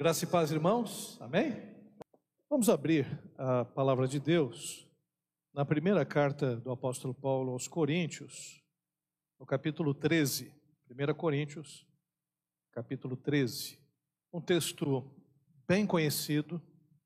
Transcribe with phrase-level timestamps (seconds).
[0.00, 1.20] Graça e paz, irmãos.
[1.20, 1.60] Amém?
[2.48, 3.06] Vamos abrir
[3.36, 4.88] a palavra de Deus
[5.52, 8.64] na primeira carta do apóstolo Paulo aos Coríntios,
[9.38, 10.54] no capítulo 13.
[10.88, 11.86] 1 Coríntios,
[12.72, 13.78] capítulo 13.
[14.32, 15.04] Um texto
[15.68, 16.62] bem conhecido,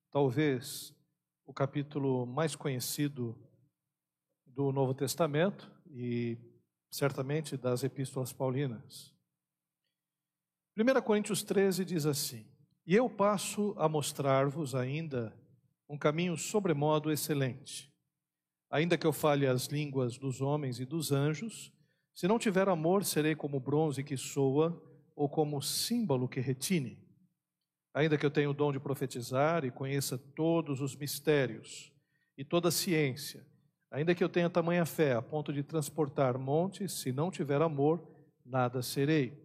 [0.08, 0.94] talvez
[1.44, 3.36] o capítulo mais conhecido
[4.46, 6.38] do Novo Testamento e
[6.92, 9.12] certamente das epístolas paulinas.
[10.78, 12.53] 1 Coríntios 13 diz assim:
[12.86, 15.34] E eu passo a mostrar-vos ainda
[15.88, 17.92] um caminho sobremodo excelente.
[18.70, 21.72] Ainda que eu fale as línguas dos homens e dos anjos,
[22.14, 24.82] se não tiver amor, serei como bronze que soa
[25.14, 26.98] ou como símbolo que retine.
[27.92, 31.92] Ainda que eu tenha o dom de profetizar e conheça todos os mistérios
[32.36, 33.46] e toda a ciência,
[33.94, 38.04] Ainda que eu tenha tamanha fé a ponto de transportar montes, se não tiver amor,
[38.44, 39.43] nada serei.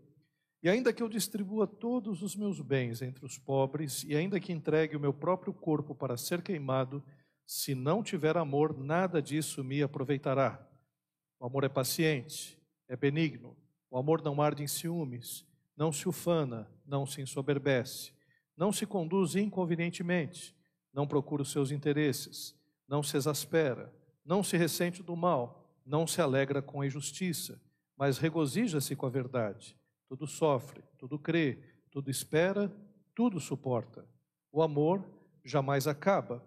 [0.61, 4.51] E ainda que eu distribua todos os meus bens entre os pobres, e ainda que
[4.51, 7.03] entregue o meu próprio corpo para ser queimado,
[7.45, 10.67] se não tiver amor, nada disso me aproveitará.
[11.39, 13.55] O amor é paciente, é benigno,
[13.89, 18.11] o amor não arde em ciúmes, não se ufana, não se ensoberbece,
[18.55, 20.55] não se conduz inconvenientemente,
[20.93, 22.53] não procura os seus interesses,
[22.87, 23.93] não se exaspera
[24.29, 27.59] não se ressente do mal, não se alegra com a injustiça,
[27.97, 29.75] mas regozija-se com a verdade.
[30.09, 31.59] Tudo sofre, tudo crê,
[31.91, 32.69] tudo espera,
[33.15, 34.05] tudo suporta.
[34.51, 35.05] O amor
[35.45, 36.43] jamais acaba,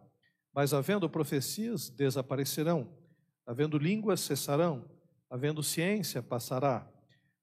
[0.52, 2.92] mas havendo profecias, desaparecerão,
[3.46, 4.84] havendo línguas, cessarão,
[5.30, 6.90] havendo ciência, passará.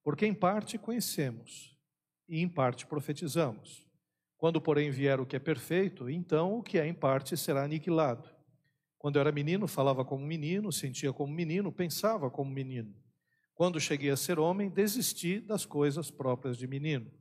[0.03, 1.78] Porque em parte conhecemos
[2.28, 3.88] e em parte profetizamos.
[4.38, 8.30] Quando, porém, vier o que é perfeito, então o que é em parte será aniquilado.
[8.98, 12.94] Quando eu era menino, falava como menino, sentia como menino, pensava como menino.
[13.60, 17.12] Quando cheguei a ser homem, desisti das coisas próprias de menino.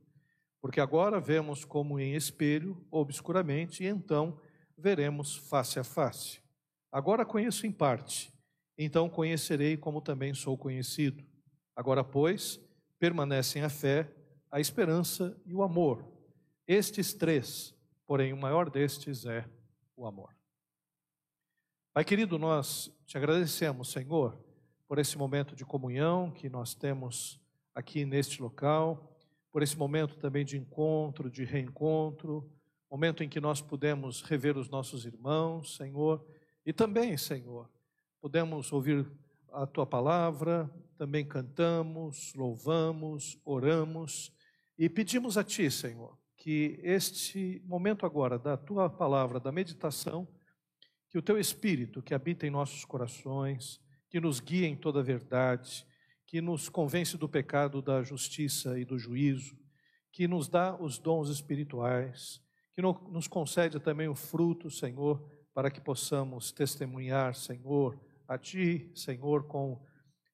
[0.61, 4.39] Porque agora vemos como em espelho, obscuramente, e então
[4.77, 6.39] veremos face a face.
[6.89, 8.31] Agora conheço em parte,
[8.77, 11.21] então conhecerei como também sou conhecido.
[11.75, 12.57] Agora, pois,
[12.97, 14.09] permanecem a fé,
[14.49, 16.09] a esperança e o amor.
[16.65, 17.75] Estes três,
[18.07, 19.43] porém o maior destes é
[19.93, 20.33] o amor.
[21.93, 24.41] Pai querido, nós te agradecemos, Senhor,
[24.89, 27.39] por esse momento de comunhão que nós temos
[27.75, 29.15] aqui neste local,
[29.51, 32.51] por esse momento também de encontro, de reencontro,
[32.89, 36.25] momento em que nós pudemos rever os nossos irmãos, Senhor,
[36.65, 37.69] e também, Senhor,
[38.19, 39.07] pudemos ouvir
[39.53, 40.67] a tua palavra,
[40.97, 44.33] também cantamos, louvamos, oramos
[44.75, 50.27] e pedimos a ti, Senhor, que este momento agora da tua palavra, da meditação,
[51.09, 53.79] que o teu Espírito, que habita em nossos corações,
[54.09, 55.85] que nos guia em toda a verdade,
[56.25, 59.57] que nos convence do pecado, da justiça e do juízo,
[60.11, 62.41] que nos dá os dons espirituais,
[62.73, 69.47] que nos concede também o fruto, Senhor, para que possamos testemunhar, Senhor, a Ti, Senhor,
[69.47, 69.83] com,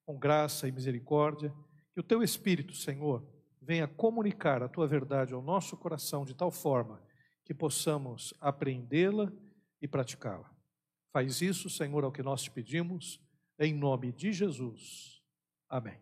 [0.05, 1.53] com graça e misericórdia.
[1.93, 3.25] Que o Teu Espírito, Senhor,
[3.61, 7.01] venha comunicar a Tua verdade ao nosso coração de tal forma
[7.43, 9.31] que possamos apreendê-la
[9.81, 10.51] e praticá-la.
[11.13, 13.21] Faz isso, Senhor, é o que nós te pedimos,
[13.59, 15.21] em nome de Jesus.
[15.69, 15.99] Amém.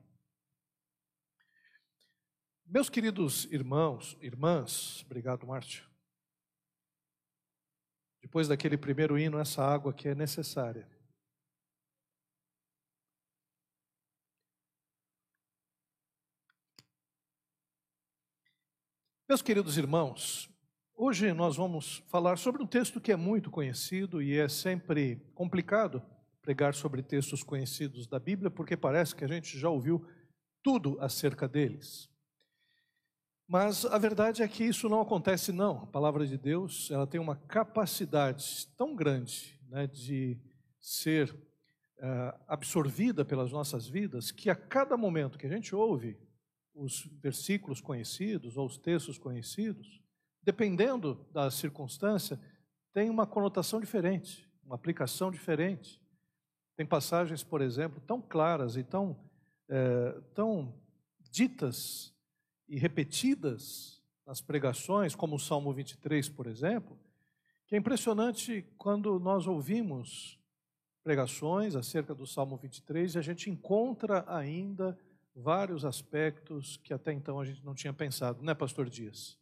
[2.66, 5.88] Meus queridos irmãos, irmãs, obrigado, Márcio.
[8.22, 10.90] Depois daquele primeiro hino, essa água que é necessária.
[19.28, 20.54] Meus queridos irmãos,
[20.96, 26.04] Hoje nós vamos falar sobre um texto que é muito conhecido e é sempre complicado
[26.44, 30.06] pregar sobre textos conhecidos da Bíblia, porque parece que a gente já ouviu
[30.62, 32.10] tudo acerca deles.
[33.48, 35.84] Mas a verdade é que isso não acontece não.
[35.84, 40.38] A palavra de Deus, ela tem uma capacidade tão grande né, de
[40.80, 46.18] ser uh, absorvida pelas nossas vidas, que a cada momento que a gente ouve
[46.76, 50.02] os versículos conhecidos ou os textos conhecidos,
[50.42, 52.40] dependendo da circunstância,
[52.94, 56.03] tem uma conotação diferente, uma aplicação diferente.
[56.76, 59.16] Tem passagens, por exemplo, tão claras e tão,
[59.70, 60.74] é, tão
[61.30, 62.14] ditas
[62.68, 66.98] e repetidas nas pregações, como o Salmo 23, por exemplo,
[67.68, 70.40] que é impressionante quando nós ouvimos
[71.04, 74.98] pregações acerca do Salmo 23 e a gente encontra ainda
[75.36, 79.38] vários aspectos que até então a gente não tinha pensado, né, Pastor Dias?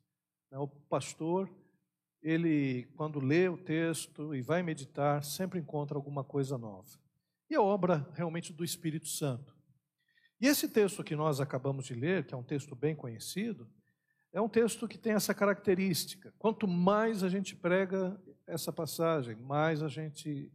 [0.49, 1.49] Né, o pastor,
[2.21, 6.99] ele, quando lê o texto e vai meditar, sempre encontra alguma coisa nova.
[7.51, 9.53] E é obra realmente do Espírito Santo.
[10.39, 13.69] E esse texto que nós acabamos de ler, que é um texto bem conhecido,
[14.31, 16.33] é um texto que tem essa característica.
[16.39, 18.18] Quanto mais a gente prega
[18.48, 20.50] essa passagem, mais a gente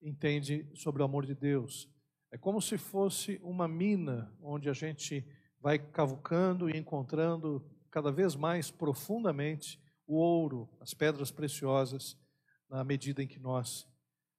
[0.00, 1.92] entende sobre o amor de Deus.
[2.32, 5.22] É como se fosse uma mina onde a gente
[5.60, 12.18] vai cavucando e encontrando cada vez mais profundamente o ouro, as pedras preciosas,
[12.66, 13.86] na medida em que nós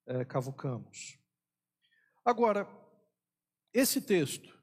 [0.04, 1.21] é, cavucamos.
[2.24, 2.68] Agora,
[3.74, 4.56] esse texto,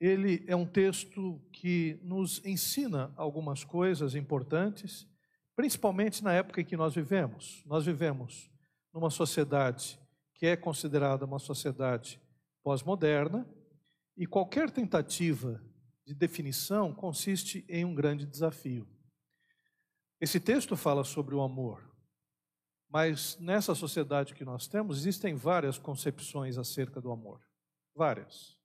[0.00, 5.06] ele é um texto que nos ensina algumas coisas importantes,
[5.54, 7.62] principalmente na época em que nós vivemos.
[7.66, 8.50] Nós vivemos
[8.92, 9.98] numa sociedade
[10.34, 12.20] que é considerada uma sociedade
[12.64, 13.48] pós-moderna,
[14.16, 15.62] e qualquer tentativa
[16.04, 18.88] de definição consiste em um grande desafio.
[20.20, 21.91] Esse texto fala sobre o amor,
[22.92, 27.40] mas nessa sociedade que nós temos, existem várias concepções acerca do amor.
[27.94, 28.58] Várias.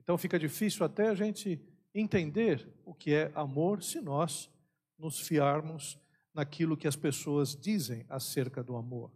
[0.00, 1.60] Então fica difícil até a gente
[1.92, 4.48] entender o que é amor se nós
[4.96, 5.98] nos fiarmos
[6.32, 9.10] naquilo que as pessoas dizem acerca do amor.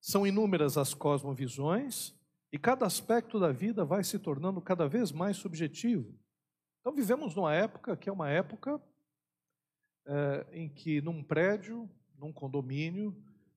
[0.00, 2.14] São inúmeras as cosmovisões
[2.52, 6.16] e cada aspecto da vida vai se tornando cada vez mais subjetivo.
[6.78, 8.80] Então vivemos numa época que é uma época
[10.06, 13.16] é, em que num prédio num condomínio,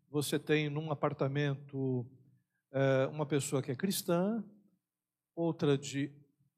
[0.10, 2.06] você tem num apartamento
[2.72, 4.44] é, uma pessoa que é cristã,
[5.36, 6.12] outra de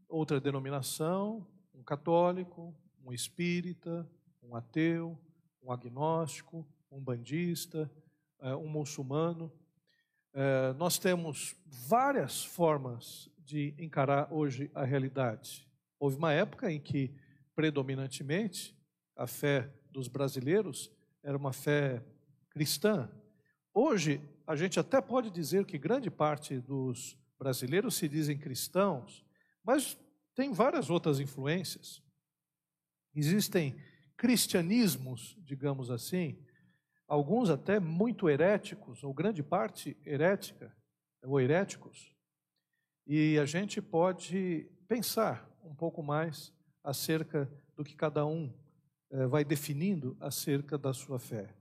[0.07, 4.07] outra denominação, um católico, um espírita,
[4.43, 5.17] um ateu,
[5.63, 7.89] um agnóstico, um bandista,
[8.39, 9.51] é, um muçulmano.
[10.33, 15.67] É, nós temos várias formas de encarar hoje a realidade.
[15.99, 17.13] Houve uma época em que,
[17.55, 18.77] predominantemente,
[19.15, 20.91] a fé dos brasileiros
[21.23, 22.03] era uma fé
[22.49, 23.09] cristã.
[23.73, 29.25] Hoje, a gente até pode dizer que grande parte dos brasileiros se dizem cristãos,
[29.63, 29.97] mas
[30.35, 32.03] tem várias outras influências.
[33.15, 33.75] Existem
[34.17, 36.37] cristianismos, digamos assim,
[37.07, 40.75] alguns até muito heréticos, ou grande parte herética,
[41.23, 42.15] ou heréticos,
[43.05, 46.53] e a gente pode pensar um pouco mais
[46.83, 48.53] acerca do que cada um
[49.29, 51.53] vai definindo acerca da sua fé.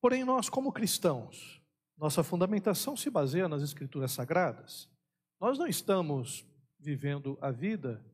[0.00, 1.62] Porém, nós, como cristãos,
[1.96, 4.88] nossa fundamentação se baseia nas Escrituras Sagradas.
[5.40, 6.44] Nós não estamos
[6.78, 8.04] vivendo a vida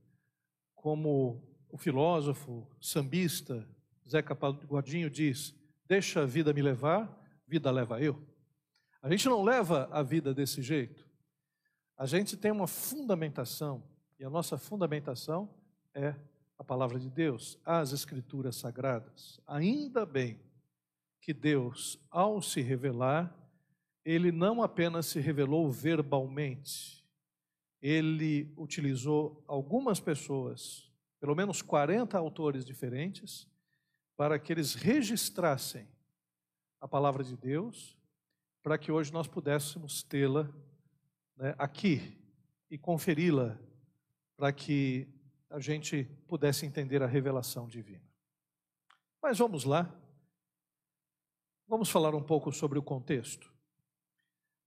[0.74, 3.66] como o filósofo sambista
[4.08, 5.54] Zeca Pagodinho diz:
[5.86, 7.08] Deixa a vida me levar,
[7.46, 8.18] vida leva eu.
[9.02, 11.06] A gente não leva a vida desse jeito.
[11.96, 13.82] A gente tem uma fundamentação,
[14.18, 15.52] e a nossa fundamentação
[15.94, 16.14] é
[16.58, 19.40] a palavra de Deus, as Escrituras Sagradas.
[19.46, 20.40] Ainda bem
[21.20, 23.34] que Deus, ao se revelar,
[24.04, 27.04] ele não apenas se revelou verbalmente,
[27.80, 30.90] ele utilizou algumas pessoas,
[31.20, 33.46] pelo menos 40 autores diferentes,
[34.16, 35.86] para que eles registrassem
[36.80, 37.96] a palavra de Deus,
[38.62, 40.50] para que hoje nós pudéssemos tê-la
[41.36, 42.18] né, aqui
[42.70, 43.56] e conferi-la,
[44.36, 45.06] para que
[45.50, 48.06] a gente pudesse entender a revelação divina.
[49.22, 49.92] Mas vamos lá.
[51.66, 53.52] Vamos falar um pouco sobre o contexto.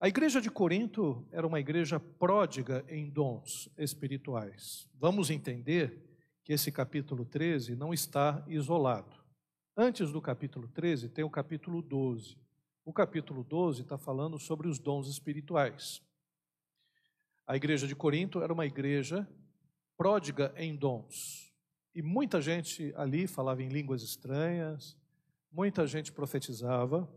[0.00, 4.88] A igreja de Corinto era uma igreja pródiga em dons espirituais.
[4.94, 6.12] Vamos entender
[6.44, 9.22] que esse capítulo 13 não está isolado.
[9.76, 12.36] Antes do capítulo 13 tem o capítulo 12.
[12.84, 16.02] O capítulo 12 está falando sobre os dons espirituais.
[17.46, 19.28] A igreja de Corinto era uma igreja
[20.02, 21.54] pródiga em dons.
[21.94, 24.98] E muita gente ali falava em línguas estranhas,
[25.48, 27.08] muita gente profetizava,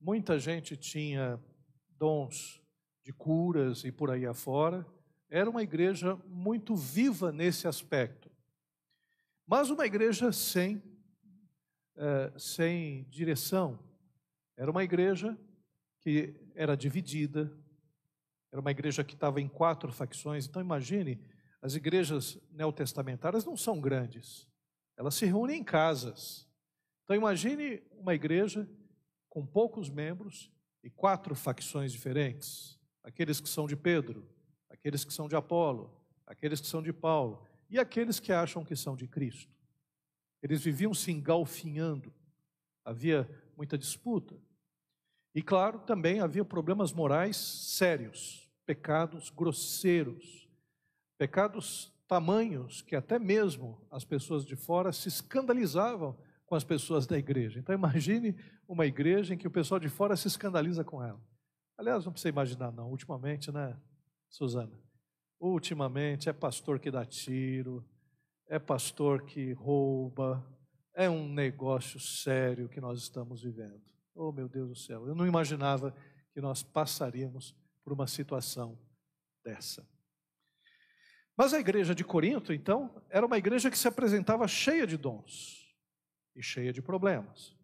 [0.00, 1.36] muita gente tinha
[1.98, 2.62] dons
[3.02, 4.86] de curas e por aí afora.
[5.28, 8.30] Era uma igreja muito viva nesse aspecto.
[9.44, 10.80] Mas uma igreja sem,
[11.96, 13.80] é, sem direção.
[14.56, 15.36] Era uma igreja
[15.98, 17.52] que era dividida,
[18.52, 20.46] era uma igreja que estava em quatro facções.
[20.46, 21.31] Então imagine
[21.62, 24.48] as igrejas neotestamentárias não são grandes,
[24.96, 26.46] elas se reúnem em casas.
[27.04, 28.68] Então imagine uma igreja
[29.28, 30.50] com poucos membros
[30.82, 34.28] e quatro facções diferentes: aqueles que são de Pedro,
[34.68, 38.74] aqueles que são de Apolo, aqueles que são de Paulo e aqueles que acham que
[38.74, 39.56] são de Cristo.
[40.42, 42.12] Eles viviam se engalfinhando,
[42.84, 44.36] havia muita disputa.
[45.32, 50.41] E claro, também havia problemas morais sérios, pecados grosseiros
[51.22, 57.16] Pecados tamanhos que até mesmo as pessoas de fora se escandalizavam com as pessoas da
[57.16, 57.60] igreja.
[57.60, 58.34] Então imagine
[58.66, 61.24] uma igreja em que o pessoal de fora se escandaliza com ela.
[61.78, 63.80] Aliás, não precisa imaginar não, ultimamente, né,
[64.28, 64.76] Suzana?
[65.38, 67.88] Ultimamente é pastor que dá tiro,
[68.48, 70.44] é pastor que rouba,
[70.92, 73.80] é um negócio sério que nós estamos vivendo.
[74.12, 75.94] Oh, meu Deus do céu, eu não imaginava
[76.34, 78.76] que nós passaríamos por uma situação
[79.44, 79.86] dessa.
[81.36, 85.66] Mas a igreja de Corinto, então, era uma igreja que se apresentava cheia de dons
[86.36, 87.56] e cheia de problemas.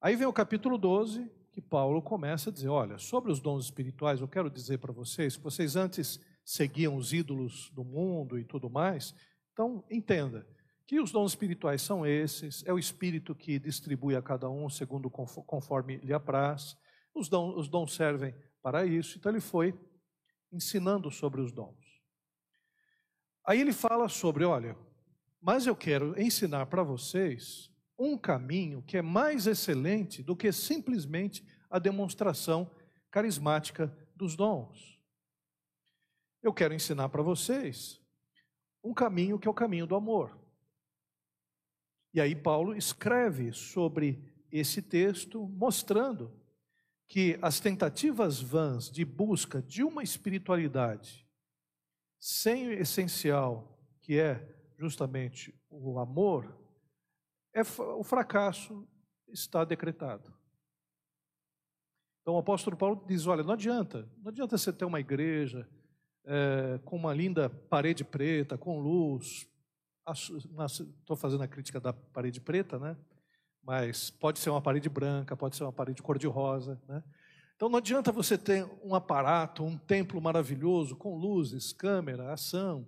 [0.00, 4.20] Aí vem o capítulo 12, que Paulo começa a dizer: olha, sobre os dons espirituais,
[4.20, 8.68] eu quero dizer para vocês que vocês antes seguiam os ídolos do mundo e tudo
[8.68, 9.14] mais,
[9.52, 10.46] então entenda
[10.86, 15.08] que os dons espirituais são esses, é o Espírito que distribui a cada um segundo
[15.08, 16.76] conforme lhe apraz,
[17.14, 19.74] os dons, os dons servem para isso, então ele foi
[20.52, 21.83] ensinando sobre os dons.
[23.46, 24.76] Aí ele fala sobre, olha,
[25.40, 31.46] mas eu quero ensinar para vocês um caminho que é mais excelente do que simplesmente
[31.68, 32.70] a demonstração
[33.10, 34.98] carismática dos dons.
[36.42, 38.00] Eu quero ensinar para vocês
[38.82, 40.38] um caminho que é o caminho do amor.
[42.14, 46.32] E aí Paulo escreve sobre esse texto, mostrando
[47.06, 51.23] que as tentativas vãs de busca de uma espiritualidade
[52.24, 54.42] sem o essencial, que é
[54.78, 56.58] justamente o amor,
[57.54, 58.88] é, o fracasso
[59.28, 60.32] está decretado.
[62.22, 65.68] Então o apóstolo Paulo diz: olha, não adianta, não adianta você ter uma igreja
[66.24, 69.46] é, com uma linda parede preta, com luz,
[70.06, 72.94] Estou fazendo a crítica da parede preta, né?
[73.62, 77.02] Mas pode ser uma parede branca, pode ser uma parede cor-de-rosa, né?
[77.56, 82.86] Então não adianta você ter um aparato, um templo maravilhoso com luzes, câmera, ação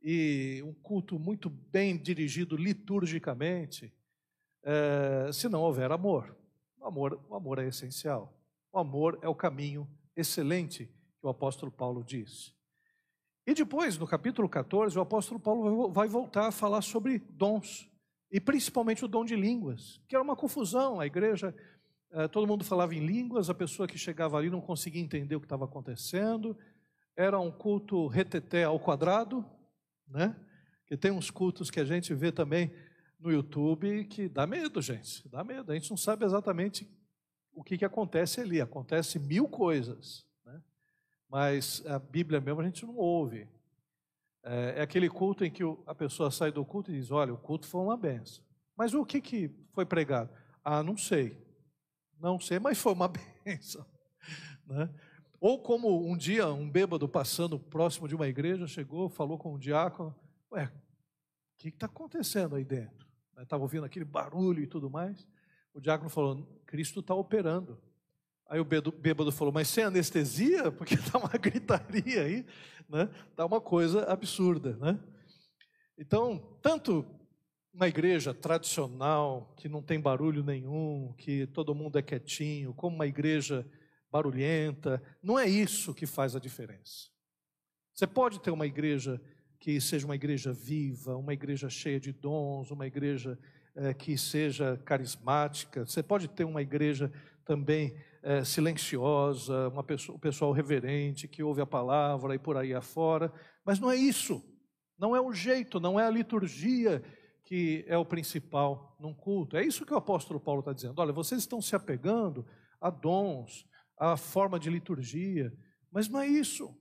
[0.00, 3.92] e um culto muito bem dirigido liturgicamente,
[4.62, 6.36] é, se não houver amor.
[6.78, 8.32] O amor, o amor é essencial.
[8.72, 12.54] O amor é o caminho excelente que o apóstolo Paulo diz.
[13.46, 17.90] E depois, no capítulo 14, o apóstolo Paulo vai voltar a falar sobre dons,
[18.30, 21.00] e principalmente o dom de línguas, que era uma confusão.
[21.00, 21.54] A igreja,
[22.32, 25.46] todo mundo falava em línguas, a pessoa que chegava ali não conseguia entender o que
[25.46, 26.56] estava acontecendo,
[27.16, 29.44] era um culto reteté ao quadrado,
[30.06, 30.36] né?
[30.86, 32.72] Que tem uns cultos que a gente vê também
[33.20, 35.70] no YouTube que dá medo, gente, dá medo.
[35.70, 36.88] A gente não sabe exatamente
[37.52, 40.28] o que, que acontece ali, acontece mil coisas
[41.28, 43.46] mas a Bíblia mesmo a gente não ouve.
[44.42, 47.38] É, é aquele culto em que a pessoa sai do culto e diz: Olha, o
[47.38, 48.42] culto foi uma benção.
[48.76, 50.30] Mas o que, que foi pregado?
[50.64, 51.36] Ah, não sei.
[52.20, 53.08] Não sei, mas foi uma
[53.44, 53.86] benção.
[54.66, 54.88] Né?
[55.40, 59.58] Ou como um dia um bêbado passando próximo de uma igreja chegou, falou com um
[59.58, 60.14] diácono:
[60.52, 63.06] Ué, o que está acontecendo aí dentro?
[63.38, 65.26] Estava ouvindo aquele barulho e tudo mais.
[65.72, 67.80] O diácono falou: Cristo está operando.
[68.48, 70.72] Aí o bêbado falou, mas sem anestesia?
[70.72, 72.46] Porque está uma gritaria aí,
[72.88, 73.10] né?
[73.30, 74.98] Está uma coisa absurda, né?
[75.98, 77.04] Então, tanto
[77.78, 83.06] uma igreja tradicional, que não tem barulho nenhum, que todo mundo é quietinho, como uma
[83.06, 83.64] igreja
[84.10, 87.08] barulhenta, não é isso que faz a diferença.
[87.94, 89.22] Você pode ter uma igreja
[89.60, 93.38] que seja uma igreja viva, uma igreja cheia de dons, uma igreja
[93.76, 97.12] é, que seja carismática, você pode ter uma igreja
[97.44, 102.74] também é, silenciosa, uma pessoa, um pessoal reverente que ouve a palavra e por aí
[102.74, 103.32] afora,
[103.64, 104.42] mas não é isso,
[104.98, 107.04] não é o jeito, não é a liturgia
[107.48, 109.56] que é o principal num culto.
[109.56, 110.98] É isso que o apóstolo Paulo está dizendo.
[110.98, 112.46] Olha, vocês estão se apegando
[112.78, 115.50] a dons, a forma de liturgia,
[115.90, 116.78] mas não é isso.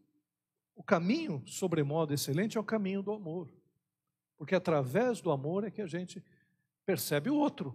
[0.75, 3.49] O caminho, sobremodo excelente, é o caminho do amor.
[4.37, 6.21] Porque através do amor é que a gente
[6.85, 7.73] percebe o outro.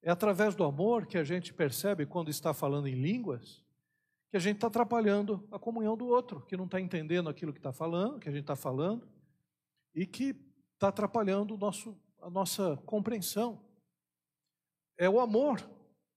[0.00, 3.64] É através do amor que a gente percebe, quando está falando em línguas,
[4.30, 7.58] que a gente está atrapalhando a comunhão do outro, que não está entendendo aquilo que
[7.58, 9.08] está falando, que a gente está falando,
[9.92, 10.51] e que
[10.82, 13.64] está atrapalhando nosso, a nossa compreensão.
[14.98, 15.62] É o amor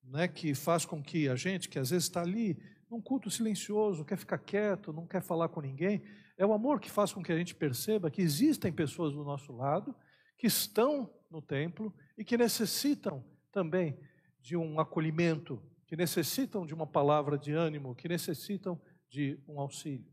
[0.03, 2.57] né, que faz com que a gente, que às vezes está ali
[2.89, 6.01] num culto silencioso, quer ficar quieto, não quer falar com ninguém,
[6.35, 9.55] é o amor que faz com que a gente perceba que existem pessoas do nosso
[9.55, 9.95] lado
[10.35, 13.99] que estão no templo e que necessitam também
[14.41, 20.11] de um acolhimento, que necessitam de uma palavra de ânimo, que necessitam de um auxílio.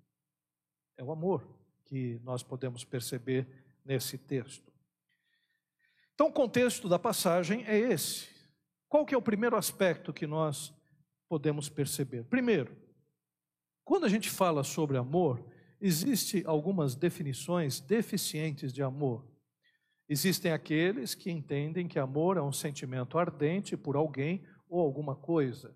[0.99, 1.49] É o amor
[1.85, 4.73] que nós podemos perceber nesse texto.
[6.15, 8.29] Então, o contexto da passagem é esse.
[8.89, 10.73] Qual que é o primeiro aspecto que nós
[11.29, 12.25] podemos perceber?
[12.25, 12.77] Primeiro,
[13.85, 15.45] quando a gente fala sobre amor,
[15.81, 19.27] existem algumas definições deficientes de amor.
[20.09, 25.75] Existem aqueles que entendem que amor é um sentimento ardente por alguém ou alguma coisa.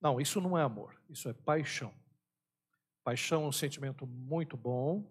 [0.00, 1.92] Não, isso não é amor, isso é paixão.
[3.02, 5.10] Paixão é um sentimento muito bom,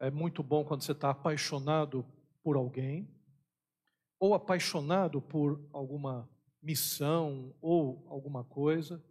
[0.00, 2.06] É muito bom quando você está apaixonado
[2.42, 3.06] por alguém,
[4.18, 6.28] ou apaixonado por alguma
[6.62, 9.02] missão ou alguma coisa.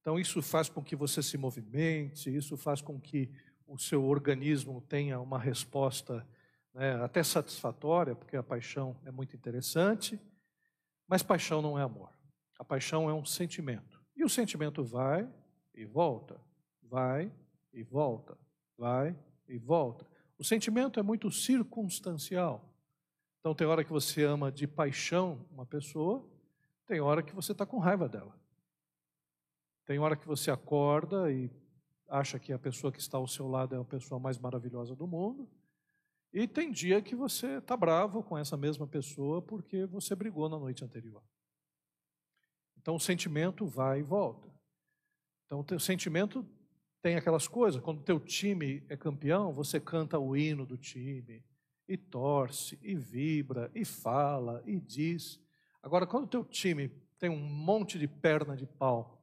[0.00, 3.30] Então, isso faz com que você se movimente, isso faz com que
[3.66, 6.26] o seu organismo tenha uma resposta
[6.74, 10.20] né, até satisfatória, porque a paixão é muito interessante,
[11.08, 12.10] mas paixão não é amor.
[12.58, 14.02] A paixão é um sentimento.
[14.14, 15.28] E o sentimento vai
[15.74, 16.38] e volta,
[16.82, 17.32] vai
[17.72, 18.36] e volta,
[18.76, 19.16] vai
[19.48, 20.06] e volta.
[20.44, 22.70] O sentimento é muito circunstancial.
[23.40, 26.22] Então, tem hora que você ama de paixão uma pessoa,
[26.86, 28.38] tem hora que você está com raiva dela.
[29.86, 31.50] Tem hora que você acorda e
[32.06, 35.06] acha que a pessoa que está ao seu lado é a pessoa mais maravilhosa do
[35.06, 35.48] mundo.
[36.30, 40.58] E tem dia que você está bravo com essa mesma pessoa porque você brigou na
[40.58, 41.22] noite anterior.
[42.76, 44.46] Então o sentimento vai e volta.
[45.46, 46.46] Então o sentimento
[47.04, 47.82] tem aquelas coisas.
[47.82, 51.44] Quando o teu time é campeão, você canta o hino do time
[51.86, 55.38] e torce e vibra e fala e diz.
[55.82, 59.22] Agora quando o teu time tem um monte de perna de pau,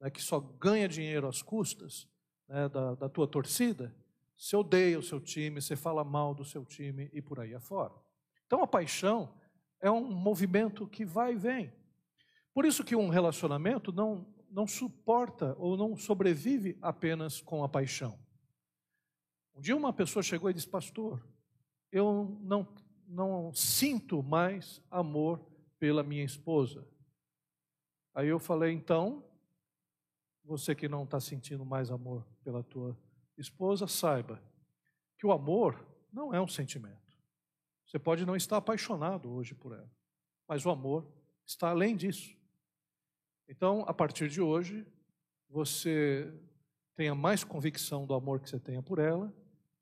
[0.00, 2.08] né, que só ganha dinheiro às custas
[2.46, 3.92] né, da, da tua torcida,
[4.36, 7.92] você odeia o seu time, você fala mal do seu time e por aí afora.
[8.46, 9.34] Então a paixão
[9.80, 11.72] é um movimento que vai e vem.
[12.54, 18.18] Por isso que um relacionamento não, não suporta ou não sobrevive apenas com a paixão.
[19.54, 21.24] Um dia uma pessoa chegou e disse, pastor,
[21.92, 22.66] eu não,
[23.06, 25.40] não sinto mais amor
[25.78, 26.86] pela minha esposa.
[28.14, 29.24] Aí eu falei, então,
[30.44, 32.98] você que não está sentindo mais amor pela tua
[33.36, 34.42] esposa, saiba
[35.16, 36.98] que o amor não é um sentimento.
[37.86, 39.90] Você pode não estar apaixonado hoje por ela,
[40.48, 41.06] mas o amor
[41.44, 42.39] está além disso.
[43.50, 44.86] Então, a partir de hoje,
[45.48, 46.32] você
[46.94, 49.34] tenha mais convicção do amor que você tenha por ela,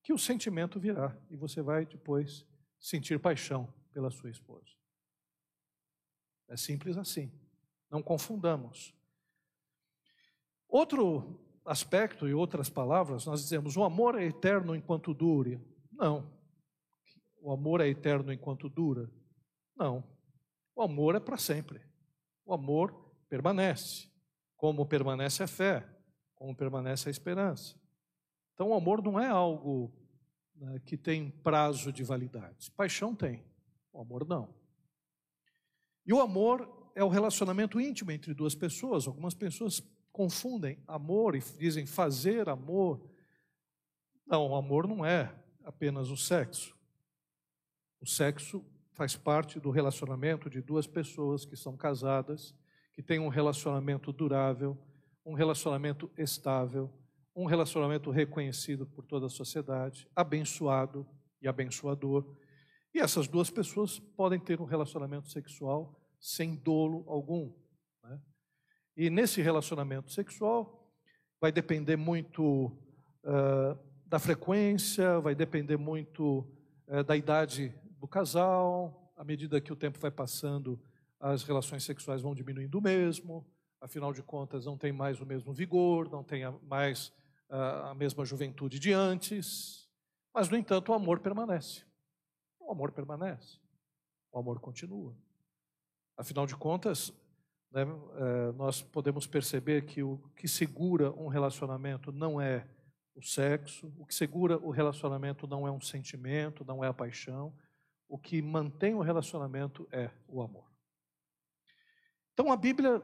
[0.03, 2.47] que o sentimento virá e você vai depois
[2.81, 4.73] sentir paixão pela sua esposa.
[6.49, 7.31] É simples assim.
[7.91, 8.95] Não confundamos.
[10.67, 15.61] Outro aspecto e outras palavras, nós dizemos o amor é eterno enquanto dure.
[15.93, 16.33] Não.
[17.43, 19.11] O amor é eterno enquanto dura.
[19.77, 20.03] Não.
[20.75, 21.83] O amor é para sempre.
[22.47, 24.09] O amor permanece,
[24.57, 25.87] como permanece a fé,
[26.35, 27.77] como permanece a esperança.
[28.55, 29.93] Então, o amor não é algo
[30.55, 32.71] né, que tem prazo de validade.
[32.73, 33.45] Paixão tem,
[33.93, 34.55] o amor não.
[36.05, 39.07] E o amor é o relacionamento íntimo entre duas pessoas.
[39.07, 43.01] Algumas pessoas confundem amor e dizem fazer amor.
[44.27, 45.33] Não, o amor não é
[45.65, 46.77] apenas o sexo.
[48.01, 52.55] O sexo faz parte do relacionamento de duas pessoas que são casadas,
[52.99, 54.77] que têm um relacionamento durável,
[55.25, 56.93] um relacionamento estável,
[57.33, 61.07] um relacionamento reconhecido por toda a sociedade, abençoado
[61.41, 62.37] e abençoador.
[62.93, 67.53] E essas duas pessoas podem ter um relacionamento sexual sem dolo algum.
[68.97, 70.93] E nesse relacionamento sexual,
[71.41, 72.77] vai depender muito
[73.23, 76.41] uh, da frequência, vai depender muito
[76.89, 79.15] uh, da idade do casal.
[79.17, 80.83] À medida que o tempo vai passando,
[81.21, 83.47] as relações sexuais vão diminuindo mesmo.
[83.81, 87.13] Afinal de contas, não tem mais o mesmo vigor, não tem mais
[87.49, 89.89] a mesma juventude de antes.
[90.35, 91.83] Mas, no entanto, o amor permanece.
[92.61, 93.59] O amor permanece.
[94.33, 95.17] O amor continua.
[96.17, 97.13] Afinal de contas,
[97.71, 102.67] né, é, nós podemos perceber que o que segura um relacionamento não é
[103.15, 107.53] o sexo, o que segura o relacionamento não é um sentimento, não é a paixão,
[108.09, 110.68] o que mantém o relacionamento é o amor.
[112.39, 113.03] Então a Bíblia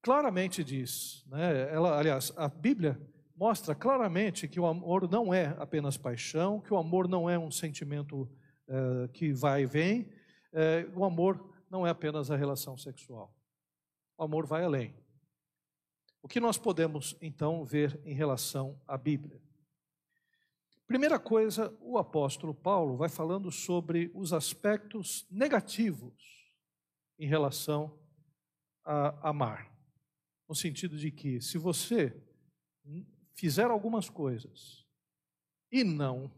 [0.00, 2.98] claramente diz, né, ela, aliás, a Bíblia
[3.36, 7.50] mostra claramente que o amor não é apenas paixão, que o amor não é um
[7.50, 8.26] sentimento
[8.66, 10.10] é, que vai e vem,
[10.50, 13.36] é, o amor não é apenas a relação sexual.
[14.16, 14.94] O amor vai além.
[16.22, 19.42] O que nós podemos então ver em relação à Bíblia?
[20.86, 26.14] Primeira coisa, o apóstolo Paulo vai falando sobre os aspectos negativos
[27.18, 28.02] em relação
[28.84, 29.72] a amar.
[30.48, 32.14] No sentido de que, se você
[33.34, 34.86] fizer algumas coisas
[35.70, 36.30] e não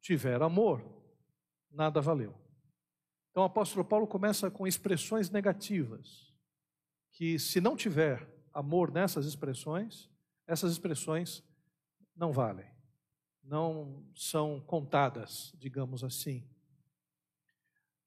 [0.00, 0.84] tiver amor,
[1.70, 2.34] nada valeu.
[3.30, 6.34] Então o apóstolo Paulo começa com expressões negativas
[7.12, 10.10] que se não tiver amor nessas expressões,
[10.46, 11.42] essas expressões
[12.14, 12.66] não valem,
[13.42, 16.46] não são contadas, digamos assim.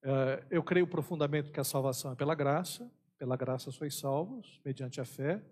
[0.04, 5.00] É, eu creio profundamente que a salvação é pela graça, pela graça sois salvos, mediante
[5.00, 5.44] a fé,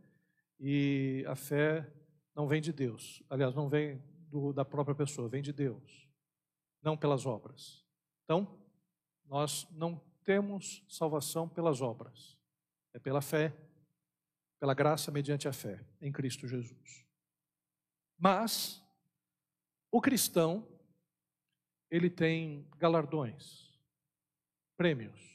[0.59, 1.91] e a fé
[2.35, 6.07] não vem de Deus, aliás, não vem do, da própria pessoa, vem de Deus.
[6.81, 7.85] não pelas obras.
[8.25, 8.59] Então,
[9.25, 12.37] nós não temos salvação pelas obras,
[12.93, 13.55] é pela fé,
[14.59, 17.05] pela graça mediante a fé em Cristo Jesus.
[18.17, 18.83] Mas
[19.91, 20.67] o cristão
[21.89, 23.71] ele tem galardões,
[24.75, 25.32] prêmios.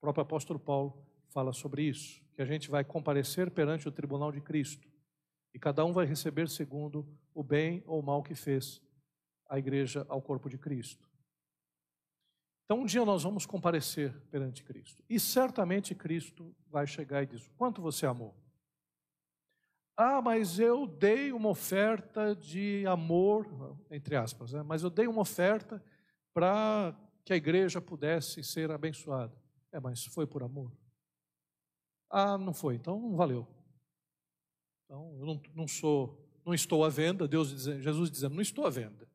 [0.00, 4.32] O próprio apóstolo Paulo fala sobre isso, que a gente vai comparecer perante o tribunal
[4.32, 4.88] de Cristo
[5.52, 8.80] e cada um vai receber segundo o bem ou o mal que fez
[9.46, 11.06] a igreja ao corpo de Cristo.
[12.64, 15.04] Então, um dia nós vamos comparecer perante Cristo.
[15.06, 18.34] E certamente Cristo vai chegar e diz: Quanto você amou?
[19.96, 24.62] Ah, mas eu dei uma oferta de amor, entre aspas, né?
[24.62, 25.84] mas eu dei uma oferta
[26.32, 29.36] para que a igreja pudesse ser abençoada.
[29.72, 30.72] É, mas foi por amor?
[32.10, 33.46] Ah, não foi, então não valeu.
[34.84, 38.66] Então, eu não, não sou, não estou à venda, Deus dizendo, Jesus dizendo, não estou
[38.66, 39.08] à venda.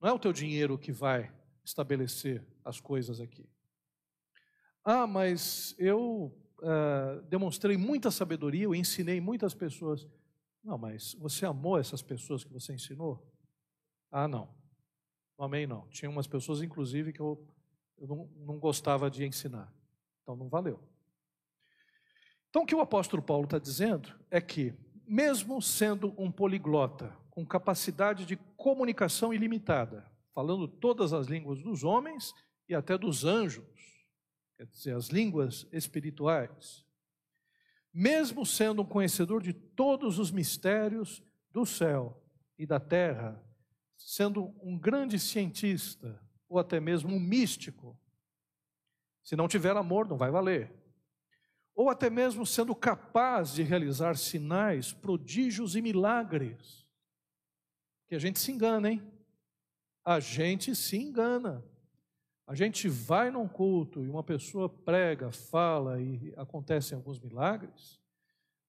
[0.00, 1.32] Não é o teu dinheiro que vai
[1.64, 3.48] estabelecer as coisas aqui.
[4.84, 10.06] Ah, mas eu uh, demonstrei muita sabedoria, eu ensinei muitas pessoas.
[10.62, 13.26] Não, mas você amou essas pessoas que você ensinou?
[14.10, 14.48] Ah, não.
[15.38, 15.88] Não amei, não.
[15.88, 17.44] Tinha umas pessoas, inclusive, que eu,
[18.00, 19.72] eu não, não gostava de ensinar.
[20.22, 20.80] Então não valeu.
[22.50, 24.74] Então, o que o apóstolo Paulo está dizendo é que,
[25.06, 32.34] mesmo sendo um poliglota, com capacidade de comunicação ilimitada, falando todas as línguas dos homens
[32.68, 33.64] e até dos anjos,
[34.56, 36.84] quer dizer, as línguas espirituais,
[37.92, 42.22] mesmo sendo um conhecedor de todos os mistérios do céu
[42.58, 43.42] e da terra,
[43.96, 47.98] sendo um grande cientista, ou até mesmo um místico,
[49.22, 50.78] se não tiver amor, não vai valer
[51.78, 56.84] ou até mesmo sendo capaz de realizar sinais, prodígios e milagres.
[58.08, 59.12] Que a gente se engana, hein?
[60.04, 61.64] A gente se engana.
[62.48, 68.00] A gente vai num culto e uma pessoa prega, fala e acontecem alguns milagres,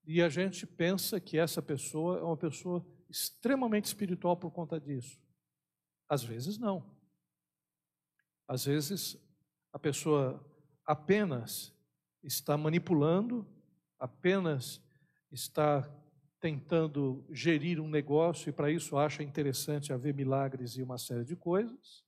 [0.05, 5.19] e a gente pensa que essa pessoa é uma pessoa extremamente espiritual por conta disso.
[6.07, 6.85] Às vezes não.
[8.49, 9.15] Às vezes
[9.71, 10.43] a pessoa
[10.83, 11.71] apenas
[12.23, 13.47] está manipulando,
[13.99, 14.81] apenas
[15.31, 15.87] está
[16.39, 21.35] tentando gerir um negócio e para isso acha interessante haver milagres e uma série de
[21.35, 22.03] coisas.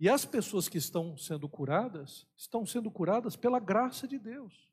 [0.00, 4.72] E as pessoas que estão sendo curadas, estão sendo curadas pela graça de Deus.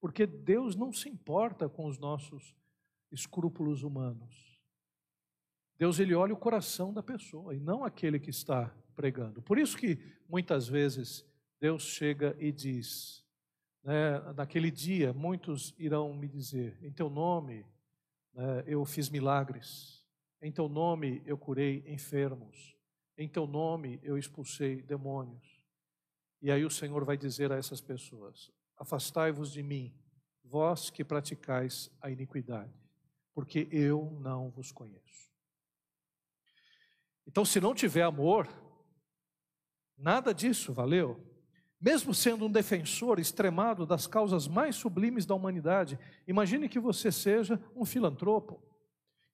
[0.00, 2.56] Porque Deus não se importa com os nossos
[3.12, 4.60] escrúpulos humanos.
[5.78, 9.42] Deus ele olha o coração da pessoa e não aquele que está pregando.
[9.42, 11.24] Por isso que muitas vezes
[11.60, 13.24] Deus chega e diz:
[13.82, 17.66] né, naquele dia, muitos irão me dizer: em teu nome
[18.32, 20.04] né, eu fiz milagres,
[20.40, 22.76] em teu nome eu curei enfermos,
[23.16, 25.60] em teu nome eu expulsei demônios.
[26.40, 29.94] E aí o Senhor vai dizer a essas pessoas: Afastai-vos de mim,
[30.44, 32.72] vós que praticais a iniquidade,
[33.34, 35.30] porque eu não vos conheço.
[37.26, 38.48] Então, se não tiver amor,
[40.02, 41.24] nada disso valeu.
[41.80, 47.60] Mesmo sendo um defensor extremado das causas mais sublimes da humanidade, imagine que você seja
[47.74, 48.62] um filantropo,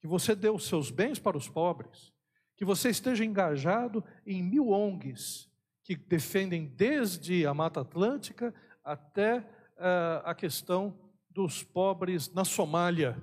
[0.00, 2.12] que você dê os seus bens para os pobres,
[2.56, 5.48] que você esteja engajado em mil ONGs
[5.88, 8.54] que defendem desde a Mata Atlântica
[8.84, 10.98] até uh, a questão
[11.30, 13.16] dos pobres na Somália.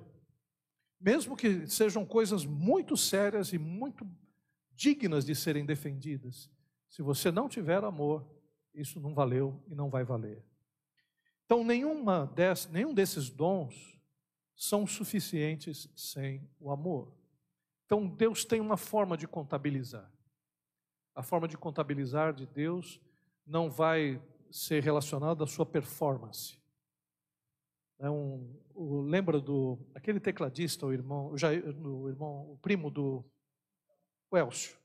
[1.00, 4.08] Mesmo que sejam coisas muito sérias e muito
[4.76, 6.50] dignas de serem defendidas,
[6.96, 8.26] se você não tiver amor,
[8.74, 10.42] isso não valeu e não vai valer.
[11.44, 14.00] Então, nenhuma dessas, nenhum desses dons
[14.56, 17.14] são suficientes sem o amor.
[17.86, 20.10] Então, Deus tem uma forma de contabilizar.
[21.14, 23.02] A forma de contabilizar de Deus
[23.46, 26.58] não vai ser relacionada à sua performance.
[28.00, 28.58] É um,
[29.06, 33.22] lembra do aquele tecladista, o irmão, o, Jair, o irmão, o primo do
[34.32, 34.85] Elcio.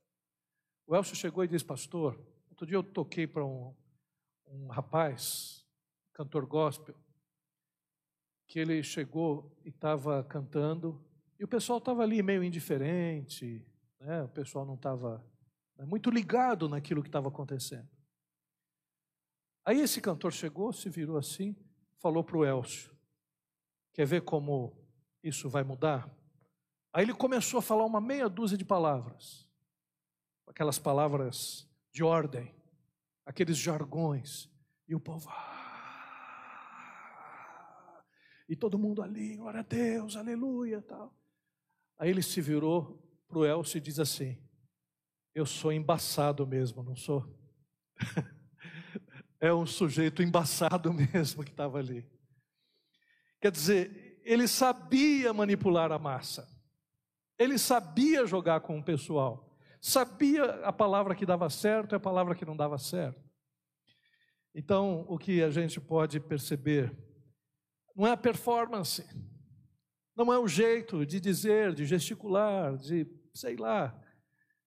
[0.90, 2.18] O Elcio chegou e disse, pastor,
[2.50, 3.72] outro dia eu toquei para um,
[4.48, 5.64] um rapaz,
[6.12, 6.96] cantor gospel,
[8.48, 11.00] que ele chegou e estava cantando,
[11.38, 13.64] e o pessoal estava ali meio indiferente,
[14.00, 14.24] né?
[14.24, 15.24] o pessoal não estava
[15.76, 17.88] né, muito ligado naquilo que estava acontecendo.
[19.64, 21.54] Aí esse cantor chegou, se virou assim,
[22.00, 22.90] falou para o Elcio:
[23.94, 24.76] Quer ver como
[25.22, 26.12] isso vai mudar?
[26.92, 29.48] Aí ele começou a falar uma meia dúzia de palavras,
[30.50, 32.54] aquelas palavras de ordem
[33.30, 34.50] aqueles jargões,
[34.88, 35.28] e o povo.
[35.30, 36.42] Ah",
[38.48, 41.16] e todo mundo ali, glória a Deus, aleluia, tal.
[41.96, 44.36] Aí ele se virou para o Elcio e diz assim:
[45.32, 47.24] eu sou embaçado mesmo, não sou?
[49.38, 52.04] é um sujeito embaçado mesmo que estava ali.
[53.40, 56.48] Quer dizer, ele sabia manipular a massa,
[57.38, 59.49] ele sabia jogar com o pessoal,
[59.80, 63.20] sabia a palavra que dava certo e a palavra que não dava certo.
[64.54, 66.94] Então, o que a gente pode perceber
[67.94, 69.04] não é a performance,
[70.16, 73.98] não é o jeito de dizer, de gesticular, de sei lá,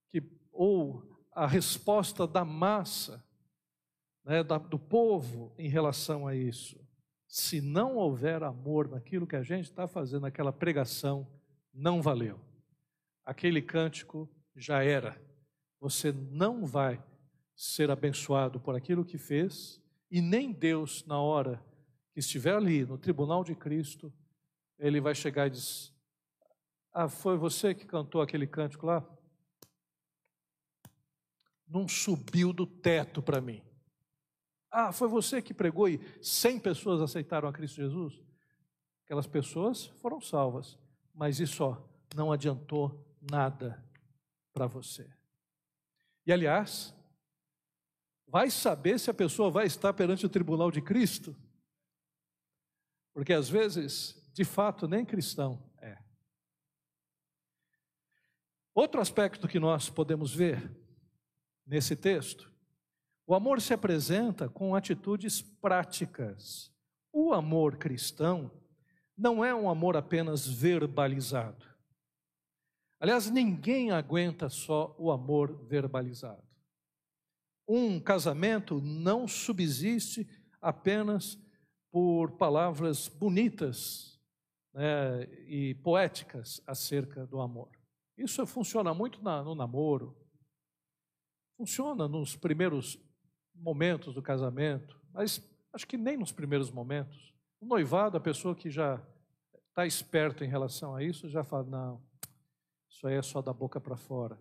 [0.10, 3.23] que, ou a resposta da massa,
[4.23, 6.80] né, da, do povo em relação a isso.
[7.28, 11.28] Se não houver amor naquilo que a gente está fazendo, aquela pregação,
[11.73, 12.39] não valeu.
[13.26, 15.21] Aquele cântico já era.
[15.79, 17.03] Você não vai
[17.55, 21.63] ser abençoado por aquilo que fez, e nem Deus, na hora
[22.11, 24.13] que estiver ali no tribunal de Cristo,
[24.77, 25.93] ele vai chegar e diz:
[26.91, 29.05] Ah, foi você que cantou aquele cântico lá?
[31.67, 33.61] Não subiu do teto para mim.
[34.69, 38.21] Ah, foi você que pregou e 100 pessoas aceitaram a Cristo Jesus?
[39.05, 40.79] Aquelas pessoas foram salvas,
[41.13, 41.77] mas isso ó,
[42.15, 43.83] não adiantou nada
[44.53, 45.11] para você.
[46.25, 46.93] E aliás,
[48.27, 51.35] vai saber se a pessoa vai estar perante o tribunal de Cristo?
[53.13, 55.97] Porque às vezes, de fato, nem cristão é.
[58.73, 60.71] Outro aspecto que nós podemos ver
[61.65, 62.53] nesse texto
[63.25, 66.71] o amor se apresenta com atitudes práticas.
[67.11, 68.51] O amor cristão
[69.17, 71.65] não é um amor apenas verbalizado.
[73.03, 76.41] Aliás, ninguém aguenta só o amor verbalizado.
[77.67, 80.25] Um casamento não subsiste
[80.61, 81.37] apenas
[81.91, 84.17] por palavras bonitas
[84.73, 87.69] né, e poéticas acerca do amor.
[88.17, 90.15] Isso funciona muito no namoro,
[91.57, 92.97] funciona nos primeiros
[93.53, 97.35] momentos do casamento, mas acho que nem nos primeiros momentos.
[97.59, 99.05] O noivado, a pessoa que já
[99.67, 102.13] está esperta em relação a isso, já fala: não,
[102.93, 104.39] isso aí é só da boca para fora.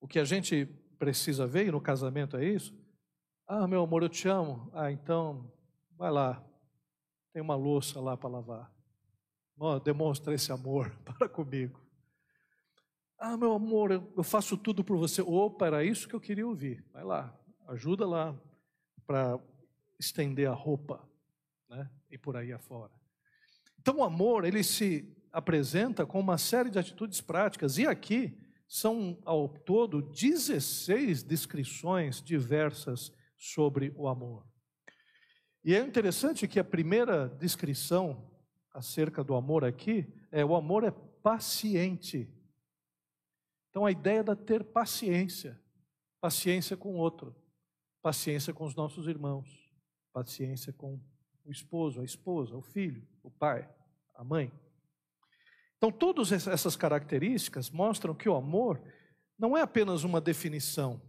[0.00, 0.64] O que a gente
[0.98, 2.74] precisa ver, e no casamento é isso:
[3.46, 4.70] ah, meu amor, eu te amo.
[4.72, 5.52] Ah, então,
[5.94, 6.42] vai lá,
[7.34, 8.74] tem uma louça lá para lavar.
[9.58, 11.78] Oh, demonstra esse amor para comigo.
[13.18, 15.20] Ah, meu amor, eu faço tudo por você.
[15.20, 16.82] Opa, era isso que eu queria ouvir.
[16.94, 17.38] Vai lá,
[17.68, 18.34] ajuda lá
[19.06, 19.38] para
[19.98, 21.06] estender a roupa,
[21.68, 21.90] né?
[22.10, 22.90] E por aí afora.
[23.78, 27.78] Então, o amor, ele se apresenta com uma série de atitudes práticas.
[27.78, 34.46] E aqui são, ao todo, 16 descrições diversas sobre o amor.
[35.64, 38.30] E é interessante que a primeira descrição
[38.72, 42.32] acerca do amor aqui é o amor é paciente.
[43.68, 45.60] Então a ideia é ter paciência,
[46.20, 47.34] paciência com o outro,
[48.02, 49.48] paciência com os nossos irmãos,
[50.12, 51.00] paciência com
[51.44, 53.68] o esposo, a esposa, o filho, o pai,
[54.14, 54.52] a mãe.
[55.80, 58.78] Então todas essas características mostram que o amor
[59.38, 61.00] não é apenas uma definição,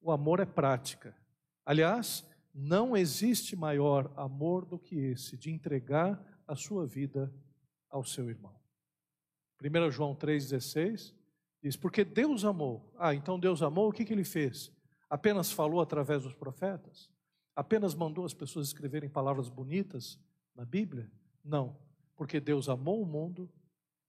[0.00, 1.14] o amor é prática.
[1.62, 7.30] Aliás, não existe maior amor do que esse, de entregar a sua vida
[7.90, 8.58] ao seu irmão.
[9.62, 11.12] 1 João 3,16
[11.62, 12.90] Diz, porque Deus amou.
[12.98, 14.72] Ah, então Deus amou, o que, que ele fez?
[15.08, 17.08] Apenas falou através dos profetas?
[17.54, 20.18] Apenas mandou as pessoas escreverem palavras bonitas
[20.56, 21.12] na Bíblia?
[21.44, 21.76] Não,
[22.16, 23.48] porque Deus amou o mundo,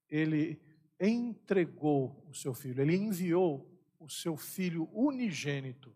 [0.09, 0.61] ele
[0.99, 5.95] entregou o seu filho, ele enviou o seu filho unigênito,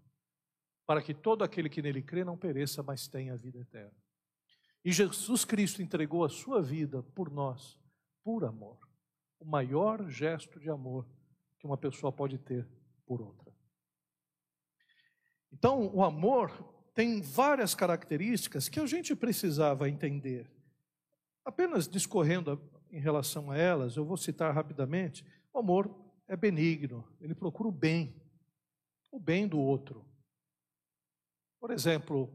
[0.85, 3.95] para que todo aquele que nele crê não pereça, mas tenha a vida eterna.
[4.83, 7.77] E Jesus Cristo entregou a sua vida por nós,
[8.23, 8.79] por amor.
[9.39, 11.05] O maior gesto de amor
[11.59, 12.67] que uma pessoa pode ter
[13.05, 13.53] por outra.
[15.51, 16.51] Então, o amor
[16.93, 20.49] tem várias características que a gente precisava entender.
[21.45, 22.59] Apenas discorrendo
[22.91, 25.25] em relação a elas, eu vou citar rapidamente.
[25.53, 25.93] O amor
[26.27, 28.15] é benigno, ele procura o bem,
[29.11, 30.05] o bem do outro.
[31.59, 32.31] Por exemplo,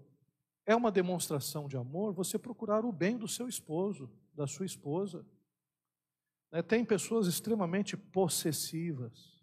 [0.64, 5.26] é uma demonstração de amor você procurar o bem do seu esposo, da sua esposa.
[6.50, 6.62] Né?
[6.62, 9.42] Tem pessoas extremamente possessivas,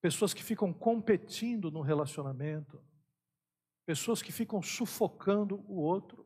[0.00, 2.82] pessoas que ficam competindo no relacionamento,
[3.86, 6.21] pessoas que ficam sufocando o outro.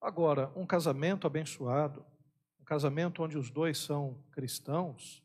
[0.00, 2.04] Agora, um casamento abençoado,
[2.60, 5.24] um casamento onde os dois são cristãos,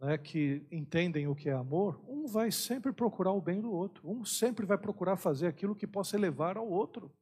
[0.00, 4.08] né, que entendem o que é amor, um vai sempre procurar o bem do outro,
[4.08, 7.12] um sempre vai procurar fazer aquilo que possa elevar ao outro.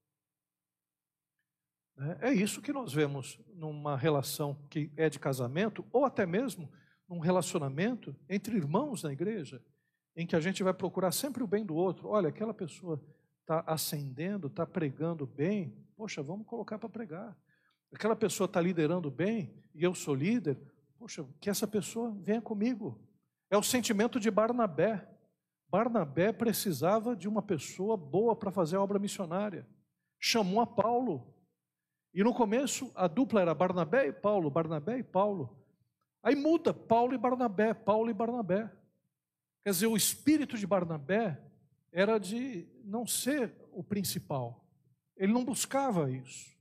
[1.96, 2.16] Né?
[2.20, 6.70] É isso que nós vemos numa relação que é de casamento, ou até mesmo
[7.08, 9.60] num relacionamento entre irmãos na igreja,
[10.14, 12.08] em que a gente vai procurar sempre o bem do outro.
[12.08, 13.02] Olha, aquela pessoa
[13.40, 17.36] está ascendendo, está pregando bem, poxa, vamos colocar para pregar.
[17.92, 20.56] Aquela pessoa está liderando bem e eu sou líder,
[20.96, 22.96] poxa, que essa pessoa venha comigo.
[23.50, 25.08] É o sentimento de Barnabé.
[25.68, 29.66] Barnabé precisava de uma pessoa boa para fazer a obra missionária.
[30.20, 31.34] Chamou a Paulo.
[32.14, 35.58] E no começo a dupla era Barnabé e Paulo, Barnabé e Paulo.
[36.22, 38.70] Aí muda Paulo e Barnabé, Paulo e Barnabé.
[39.64, 41.42] Quer dizer, o espírito de Barnabé
[41.90, 44.67] era de não ser o principal.
[45.18, 46.56] Ele não buscava isso.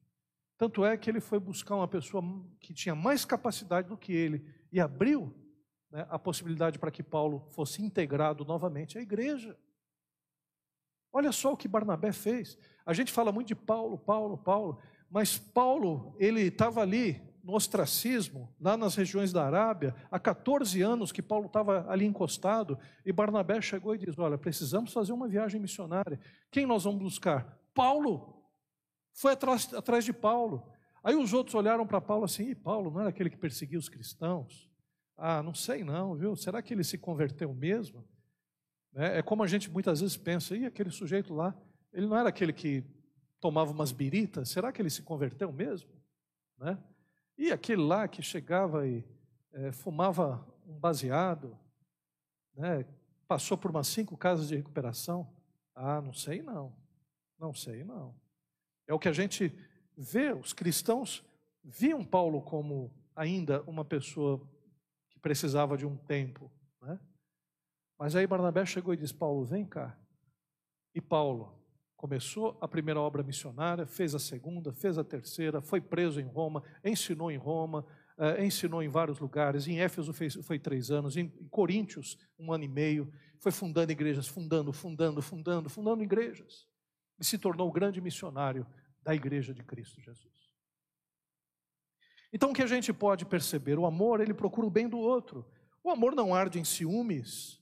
[0.57, 2.23] Tanto é que ele foi buscar uma pessoa
[2.59, 5.33] que tinha mais capacidade do que ele e abriu
[5.91, 9.55] né, a possibilidade para que Paulo fosse integrado novamente à igreja.
[11.13, 12.57] Olha só o que Barnabé fez.
[12.85, 18.53] A gente fala muito de Paulo, Paulo, Paulo, mas Paulo, ele estava ali no ostracismo,
[18.59, 23.61] lá nas regiões da Arábia, há 14 anos que Paulo estava ali encostado, e Barnabé
[23.61, 26.19] chegou e disse: Olha, precisamos fazer uma viagem missionária.
[26.51, 27.57] Quem nós vamos buscar?
[27.73, 28.36] Paulo.
[29.17, 30.71] Foi atrás, atrás de Paulo.
[31.03, 33.89] Aí os outros olharam para Paulo assim: e Paulo não era aquele que perseguia os
[33.89, 34.69] cristãos?
[35.17, 36.35] Ah, não sei não, viu?
[36.35, 38.07] Será que ele se converteu mesmo?
[38.93, 41.55] É, é como a gente muitas vezes pensa: e aquele sujeito lá,
[41.91, 42.83] ele não era aquele que
[43.39, 44.49] tomava umas biritas?
[44.49, 45.89] Será que ele se converteu mesmo?
[46.55, 46.77] Né?
[47.35, 49.03] E aquele lá que chegava e
[49.51, 51.57] é, fumava um baseado,
[52.53, 52.85] né,
[53.27, 55.27] passou por umas cinco casas de recuperação?
[55.73, 56.71] Ah, não sei não,
[57.39, 58.13] não sei não.
[58.87, 59.53] É o que a gente
[59.97, 61.23] vê, os cristãos
[61.63, 64.41] viam Paulo como ainda uma pessoa
[65.09, 66.51] que precisava de um tempo.
[66.81, 66.99] Né?
[67.99, 69.99] Mas aí Barnabé chegou e disse: Paulo, vem cá.
[70.95, 71.57] E Paulo,
[71.97, 76.61] Começou a primeira obra missionária, fez a segunda, fez a terceira, foi preso em Roma,
[76.85, 77.83] ensinou em Roma,
[78.19, 79.67] uh, ensinou em vários lugares.
[79.67, 83.11] Em Éfeso fez, foi três anos, em Coríntios, um ano e meio.
[83.39, 86.67] Foi fundando igrejas, fundando, fundando, fundando, fundando igrejas.
[87.19, 88.65] E se tornou o grande missionário
[89.01, 90.51] da igreja de Cristo Jesus.
[92.31, 93.79] Então o que a gente pode perceber?
[93.79, 95.45] O amor, ele procura o bem do outro.
[95.83, 97.61] O amor não arde em ciúmes,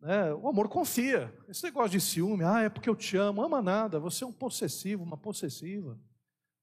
[0.00, 0.32] né?
[0.34, 1.34] O amor confia.
[1.48, 3.98] Esse negócio de ciúme, ah, é porque eu te amo, ama nada.
[3.98, 5.98] Você é um possessivo, uma possessiva.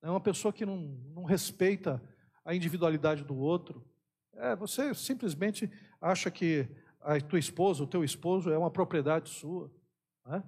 [0.01, 0.77] É uma pessoa que não,
[1.13, 2.01] não respeita
[2.45, 3.85] a individualidade do outro.
[4.35, 6.67] É, você simplesmente acha que
[7.01, 9.71] a tua esposa, o teu esposo é uma propriedade sua.
[10.25, 10.43] Né?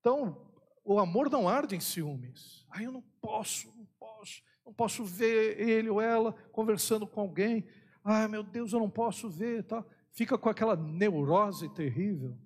[0.00, 0.51] Então,
[0.84, 2.66] o amor não arde em ciúmes.
[2.70, 7.64] Ah, eu não posso, não posso, não posso ver ele ou ela conversando com alguém.
[8.04, 9.84] Ah, meu Deus, eu não posso ver, tá?
[10.12, 12.38] fica com aquela neurose terrível.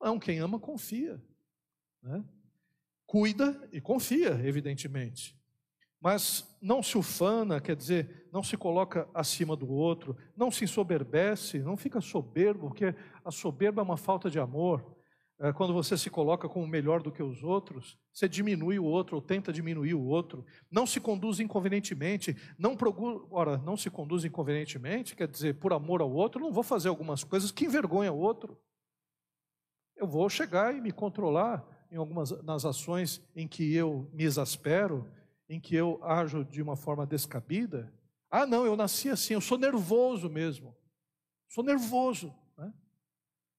[0.00, 1.22] Não, quem ama confia.
[2.02, 2.24] Né?
[3.06, 5.36] Cuida e confia, evidentemente.
[6.00, 11.58] Mas não se ufana, quer dizer, não se coloca acima do outro, não se ensoberbece,
[11.60, 14.95] não fica soberbo, porque a soberba é uma falta de amor.
[15.38, 19.16] É, quando você se coloca como melhor do que os outros, você diminui o outro
[19.16, 22.74] ou tenta diminuir o outro, não se conduz inconvenientemente, não
[23.30, 27.22] ora, não se conduz inconvenientemente, quer dizer, por amor ao outro, não vou fazer algumas
[27.22, 28.58] coisas que envergonham o outro.
[29.94, 35.06] Eu vou chegar e me controlar em algumas nas ações em que eu me exaspero,
[35.50, 37.92] em que eu ajo de uma forma descabida.
[38.30, 40.74] Ah, não, eu nasci assim, eu sou nervoso mesmo.
[41.48, 42.72] Sou nervoso, né?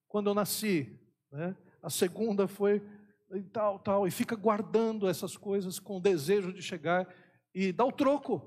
[0.07, 0.99] quando eu nasci,
[1.31, 1.55] né?
[1.81, 2.81] a segunda foi
[3.33, 7.07] e tal, tal, e fica guardando essas coisas com o desejo de chegar
[7.55, 8.45] e dá o troco.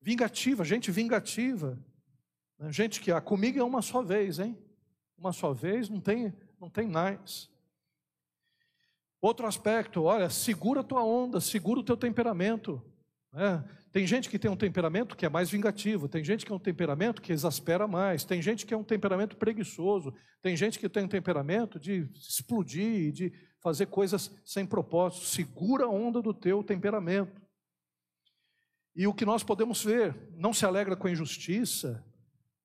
[0.00, 1.78] Vingativa, gente vingativa.
[2.58, 2.72] Né?
[2.72, 4.58] Gente que a comigo é uma só vez, hein?
[5.16, 7.50] Uma só vez, não tem, não tem mais.
[9.20, 12.82] Outro aspecto, olha, segura a tua onda, segura o teu temperamento.
[13.34, 13.64] Né?
[13.90, 16.58] Tem gente que tem um temperamento que é mais vingativo, tem gente que é um
[16.58, 21.02] temperamento que exaspera mais, tem gente que é um temperamento preguiçoso, tem gente que tem
[21.02, 25.26] um temperamento de explodir, de fazer coisas sem propósito.
[25.26, 27.42] Segura a onda do teu temperamento.
[28.94, 32.04] E o que nós podemos ver, não se alegra com a injustiça,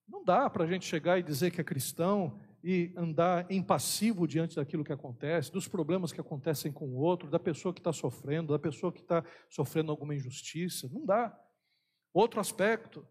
[0.08, 4.56] não dá para a gente chegar e dizer que é cristão e andar impassivo diante
[4.56, 8.54] daquilo que acontece, dos problemas que acontecem com o outro, da pessoa que está sofrendo,
[8.54, 10.90] da pessoa que está sofrendo alguma injustiça.
[10.92, 11.38] Não dá.
[12.14, 13.06] Outro aspecto,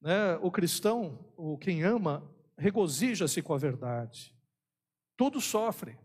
[0.00, 2.28] né, o cristão, o quem ama,
[2.58, 4.36] regozija-se com a verdade.
[5.16, 5.98] Tudo sofre,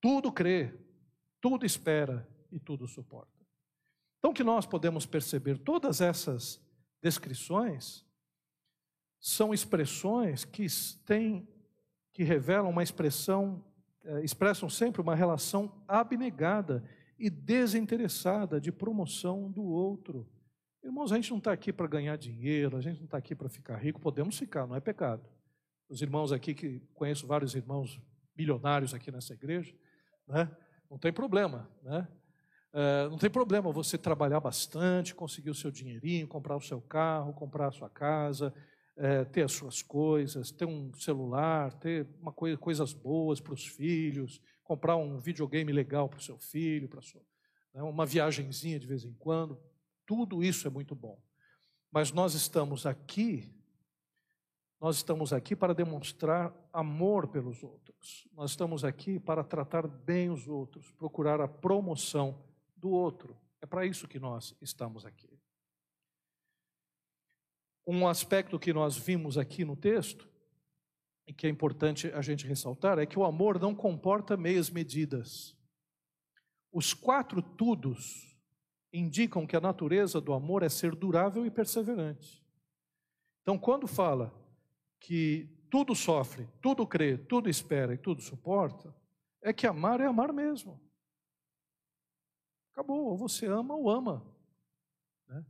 [0.00, 0.74] tudo crê,
[1.40, 3.32] tudo espera e tudo suporta.
[4.18, 6.60] Então, que nós podemos perceber todas essas
[7.02, 8.04] descrições
[9.20, 10.66] são expressões que
[11.04, 11.48] têm
[12.14, 13.62] que revelam uma expressão,
[14.04, 16.82] eh, expressam sempre uma relação abnegada
[17.18, 20.26] e desinteressada de promoção do outro.
[20.82, 23.48] Irmãos, a gente não está aqui para ganhar dinheiro, a gente não está aqui para
[23.48, 25.28] ficar rico, podemos ficar, não é pecado.
[25.88, 28.00] Os irmãos aqui, que conheço vários irmãos
[28.36, 29.74] milionários aqui nessa igreja,
[30.26, 30.50] né?
[30.88, 32.06] não tem problema, né?
[32.72, 37.32] Uh, não tem problema você trabalhar bastante, conseguir o seu dinheirinho, comprar o seu carro,
[37.32, 38.52] comprar a sua casa,
[38.96, 43.66] é, ter as suas coisas, ter um celular, ter uma coisa, coisas boas para os
[43.66, 47.22] filhos, comprar um videogame legal para o seu filho, para sua,
[47.72, 49.60] né, uma viagenzinha de vez em quando.
[50.06, 51.20] Tudo isso é muito bom.
[51.90, 53.52] Mas nós estamos aqui,
[54.80, 58.28] nós estamos aqui para demonstrar amor pelos outros.
[58.32, 62.44] Nós estamos aqui para tratar bem os outros, procurar a promoção
[62.76, 63.36] do outro.
[63.62, 65.33] É para isso que nós estamos aqui.
[67.86, 70.28] Um aspecto que nós vimos aqui no texto,
[71.26, 75.56] e que é importante a gente ressaltar, é que o amor não comporta meias medidas.
[76.70, 78.36] Os quatro tudos
[78.92, 82.44] indicam que a natureza do amor é ser durável e perseverante.
[83.42, 84.32] Então, quando fala
[85.00, 88.94] que tudo sofre, tudo crê, tudo espera e tudo suporta,
[89.42, 90.80] é que amar é amar mesmo.
[92.72, 94.24] Acabou, ou você ama ou ama.
[95.26, 95.44] Né?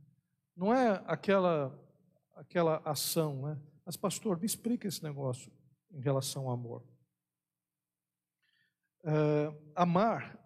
[0.55, 1.84] Não é aquela
[2.35, 3.61] aquela ação, né?
[3.85, 5.51] Mas, pastor, me explica esse negócio
[5.91, 6.83] em relação ao amor.
[9.03, 10.39] Uh, amar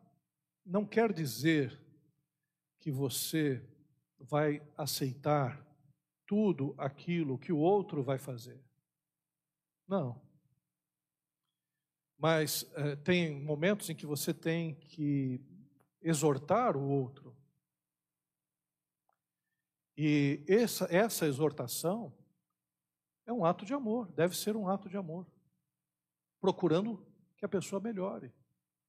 [0.65, 1.81] não quer dizer
[2.79, 3.65] que você
[4.19, 5.65] vai aceitar
[6.27, 8.61] tudo aquilo que o outro vai fazer.
[9.87, 10.21] Não.
[12.17, 15.41] Mas uh, tem momentos em que você tem que
[16.01, 17.38] exortar o outro
[20.01, 22.13] e essa, essa exortação
[23.25, 25.27] é um ato de amor, deve ser um ato de amor,
[26.39, 28.33] procurando que a pessoa melhore.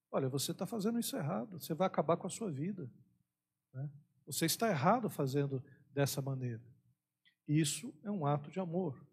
[0.09, 2.89] Olha, você está fazendo isso errado, você vai acabar com a sua vida.
[3.73, 3.91] Né?
[4.25, 5.61] Você está errado fazendo
[5.93, 6.63] dessa maneira.
[7.49, 9.05] Isso é um ato de amor.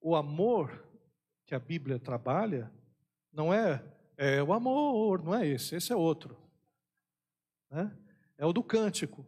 [0.00, 0.88] O amor
[1.44, 2.72] que a Bíblia trabalha
[3.30, 3.84] não é,
[4.16, 6.34] é o amor, não é esse, esse é outro.
[7.68, 7.94] Né?
[8.38, 9.26] É o do cântico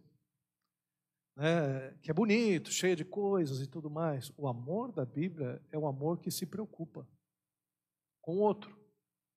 [1.38, 4.32] né, que é bonito, cheio de coisas e tudo mais.
[4.36, 7.08] O amor da Bíblia é um amor que se preocupa
[8.20, 8.76] com o outro,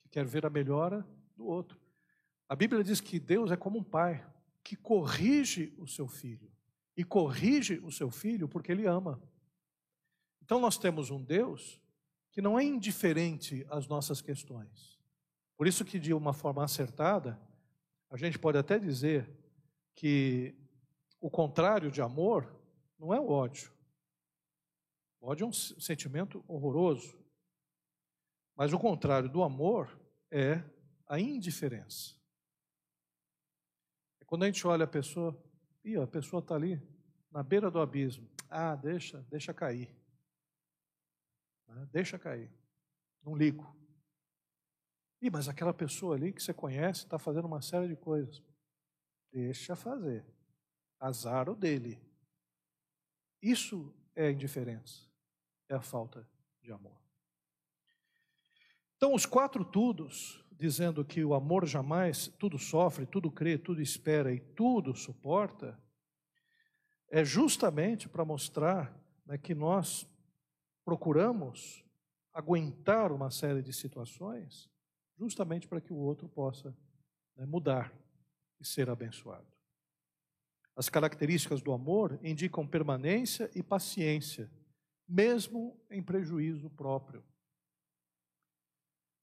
[0.01, 1.79] que quer ver a melhora do outro.
[2.49, 4.27] A Bíblia diz que Deus é como um pai
[4.63, 6.51] que corrige o seu filho.
[6.97, 9.21] E corrige o seu filho porque ele ama.
[10.41, 11.79] Então nós temos um Deus
[12.31, 14.99] que não é indiferente às nossas questões.
[15.55, 17.39] Por isso que de uma forma acertada,
[18.09, 19.29] a gente pode até dizer
[19.93, 20.55] que
[21.21, 22.51] o contrário de amor
[22.97, 23.71] não é o ódio.
[25.21, 27.21] O ódio é um sentimento horroroso.
[28.55, 29.99] Mas o contrário do amor
[30.31, 30.63] é
[31.07, 32.15] a indiferença.
[34.19, 35.39] É quando a gente olha a pessoa,
[35.85, 36.81] e a pessoa está ali,
[37.31, 38.27] na beira do abismo.
[38.49, 39.95] Ah, deixa, deixa cair.
[41.67, 41.87] Né?
[41.91, 42.51] Deixa cair.
[43.23, 43.79] Não ligo.
[45.21, 48.43] Ih, mas aquela pessoa ali que você conhece está fazendo uma série de coisas.
[49.31, 50.25] Deixa fazer.
[51.01, 51.99] Azar o dele.
[53.41, 55.09] Isso é indiferença,
[55.67, 56.29] é a falta
[56.61, 57.01] de amor.
[58.95, 64.31] Então, os quatro tudos, dizendo que o amor jamais tudo sofre, tudo crê, tudo espera
[64.31, 65.75] e tudo suporta,
[67.09, 68.95] é justamente para mostrar
[69.25, 70.07] né, que nós
[70.85, 71.83] procuramos
[72.31, 74.69] aguentar uma série de situações,
[75.17, 76.77] justamente para que o outro possa
[77.35, 77.91] né, mudar
[78.59, 79.60] e ser abençoado.
[80.81, 84.49] As características do amor indicam permanência e paciência,
[85.07, 87.23] mesmo em prejuízo próprio.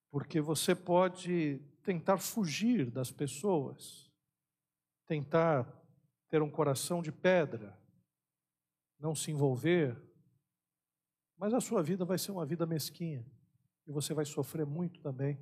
[0.08, 4.08] Porque você pode tentar fugir das pessoas,
[5.04, 5.66] tentar
[6.28, 7.76] ter um coração de pedra,
[8.96, 10.00] não se envolver,
[11.36, 13.26] mas a sua vida vai ser uma vida mesquinha
[13.84, 15.36] e você vai sofrer muito também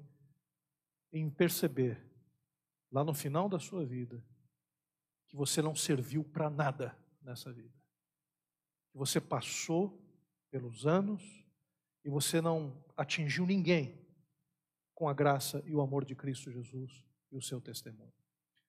[1.13, 2.03] em perceber,
[2.91, 4.25] lá no final da sua vida,
[5.29, 7.75] que você não serviu para nada nessa vida.
[8.91, 10.03] Que você passou
[10.51, 11.23] pelos anos
[12.05, 14.01] e você não atingiu ninguém
[14.95, 18.13] com a graça e o amor de Cristo Jesus e o seu testemunho.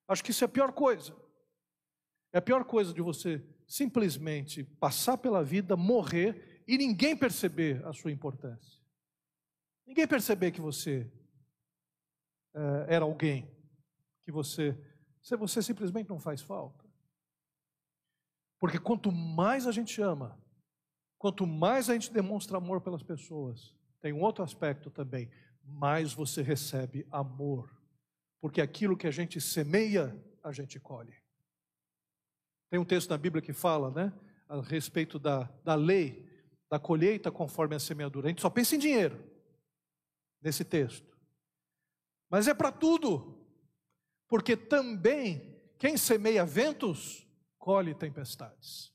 [0.08, 1.16] Acho que isso é a pior coisa.
[2.34, 7.94] É a pior coisa de você simplesmente passar pela vida, morrer e ninguém perceber a
[7.94, 8.82] sua importância.
[9.86, 11.10] Ninguém perceber que você
[12.54, 13.50] uh, era alguém,
[14.24, 14.78] que você,
[15.36, 16.86] você simplesmente não faz falta.
[18.60, 20.40] Porque quanto mais a gente ama,
[21.18, 25.30] quanto mais a gente demonstra amor pelas pessoas, tem um outro aspecto também,
[25.64, 27.70] mais você recebe amor.
[28.40, 31.16] Porque aquilo que a gente semeia, a gente colhe.
[32.70, 34.14] Tem um texto na Bíblia que fala, né,
[34.48, 36.26] a respeito da, da lei,
[36.70, 38.28] da colheita conforme a semeadura.
[38.28, 39.22] A gente só pensa em dinheiro
[40.42, 41.18] nesse texto.
[42.30, 43.37] Mas é para tudo.
[44.28, 48.94] Porque também quem semeia ventos, colhe tempestades.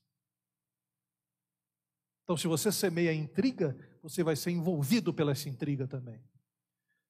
[2.25, 6.23] Então, se você semeia intriga, você vai ser envolvido pela essa intriga também.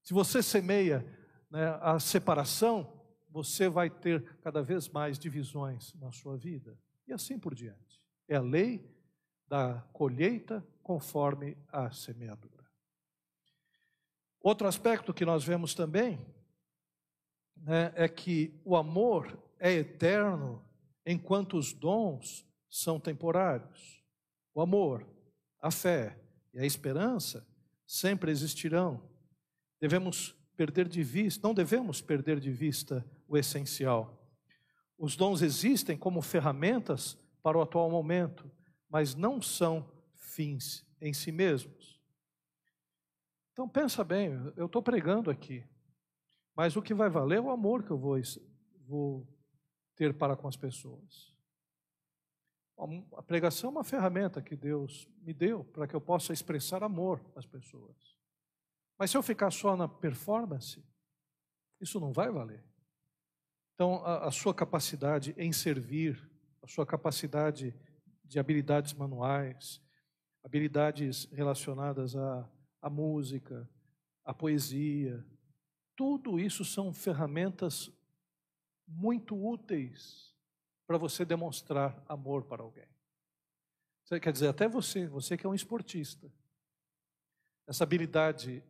[0.03, 1.07] Se você semeia
[1.51, 3.01] né, a separação,
[3.31, 6.79] você vai ter cada vez mais divisões na sua vida.
[7.07, 8.03] E assim por diante.
[8.29, 8.91] É a lei
[9.47, 12.65] da colheita conforme a semeadura.
[14.41, 16.27] Outro aspecto que nós vemos também
[17.63, 20.63] né, é que o amor é eterno
[21.07, 24.03] enquanto os dons são temporários.
[24.55, 25.07] O amor,
[25.61, 26.19] a fé
[26.53, 27.47] e a esperança
[27.87, 29.03] sempre existirão.
[29.81, 34.19] Devemos perder de vista, não devemos perder de vista o essencial.
[34.99, 38.51] Os dons existem como ferramentas para o atual momento,
[38.89, 42.01] mas não são fins em si mesmos.
[43.53, 45.65] Então pensa bem, eu estou pregando aqui,
[46.55, 48.17] mas o que vai valer é o amor que eu vou,
[48.87, 49.27] vou
[49.97, 51.33] ter para com as pessoas.
[53.17, 57.25] A pregação é uma ferramenta que Deus me deu para que eu possa expressar amor
[57.37, 58.17] às pessoas.
[58.99, 60.85] Mas se eu ficar só na performance,
[61.81, 62.65] isso não vai valer.
[63.75, 66.31] Então, a, a sua capacidade em servir,
[66.63, 67.75] a sua capacidade
[68.25, 69.81] de habilidades manuais,
[70.43, 72.51] habilidades relacionadas à,
[72.81, 73.69] à música,
[74.25, 75.25] à poesia,
[75.97, 77.91] tudo isso são ferramentas
[78.87, 80.35] muito úteis
[80.87, 82.89] para você demonstrar amor para alguém.
[84.21, 86.31] Quer dizer, até você, você que é um esportista,
[87.67, 88.63] essa habilidade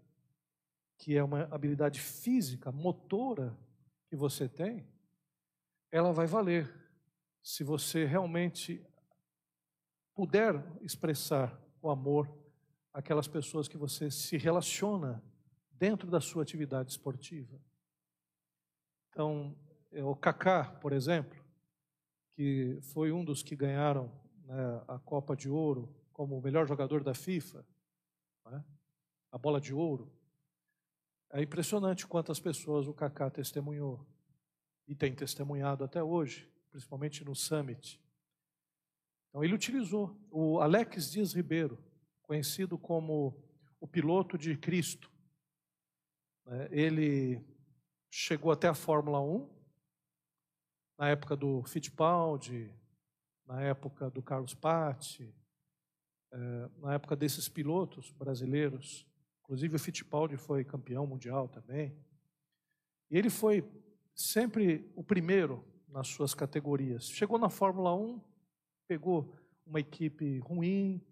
[0.97, 3.59] que é uma habilidade física, motora
[4.09, 4.87] que você tem,
[5.91, 6.73] ela vai valer
[7.43, 8.87] se você realmente
[10.15, 12.33] puder expressar o amor
[12.93, 15.21] àquelas pessoas que você se relaciona
[15.83, 17.61] dentro da sua atividade esportiva.
[19.09, 19.53] Então,
[19.91, 21.45] é, o Kaká, por exemplo,
[22.37, 24.07] que foi um dos que ganharam
[24.45, 27.67] né, a Copa de Ouro como o melhor jogador da FIFA,
[28.47, 28.65] né,
[29.33, 30.09] a bola de ouro.
[31.33, 34.07] É impressionante quantas pessoas o Kaká testemunhou
[34.87, 38.01] e tem testemunhado até hoje, principalmente no Summit.
[39.31, 41.77] Então ele utilizou o Alex Dias Ribeiro,
[42.23, 43.37] conhecido como
[43.81, 45.11] o piloto de Cristo.
[46.45, 47.45] Né, ele
[48.11, 49.49] chegou até a Fórmula 1,
[50.99, 52.73] na época do Fittipaldi,
[53.47, 55.35] na época do Carlos Patti,
[56.33, 59.07] eh, na época desses pilotos brasileiros.
[59.43, 61.97] Inclusive o Fittipaldi foi campeão mundial também.
[63.11, 63.65] E ele foi
[64.15, 67.11] sempre o primeiro nas suas categorias.
[67.11, 68.21] Chegou na Fórmula 1,
[68.89, 69.35] pegou
[69.67, 71.05] uma equipe ruim,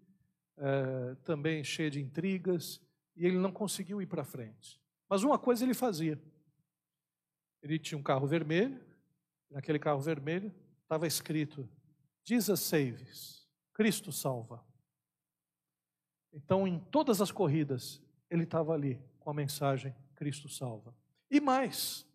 [0.57, 2.81] é, também cheia de intrigas,
[3.15, 4.80] e ele não conseguiu ir para frente.
[5.11, 6.17] Mas uma coisa ele fazia:
[7.61, 8.81] ele tinha um carro vermelho,
[9.49, 11.67] naquele carro vermelho estava escrito:
[12.23, 14.65] Jesus saves, Cristo salva.
[16.31, 20.95] Então, em todas as corridas, ele estava ali com a mensagem Cristo salva.
[21.29, 22.07] E mais,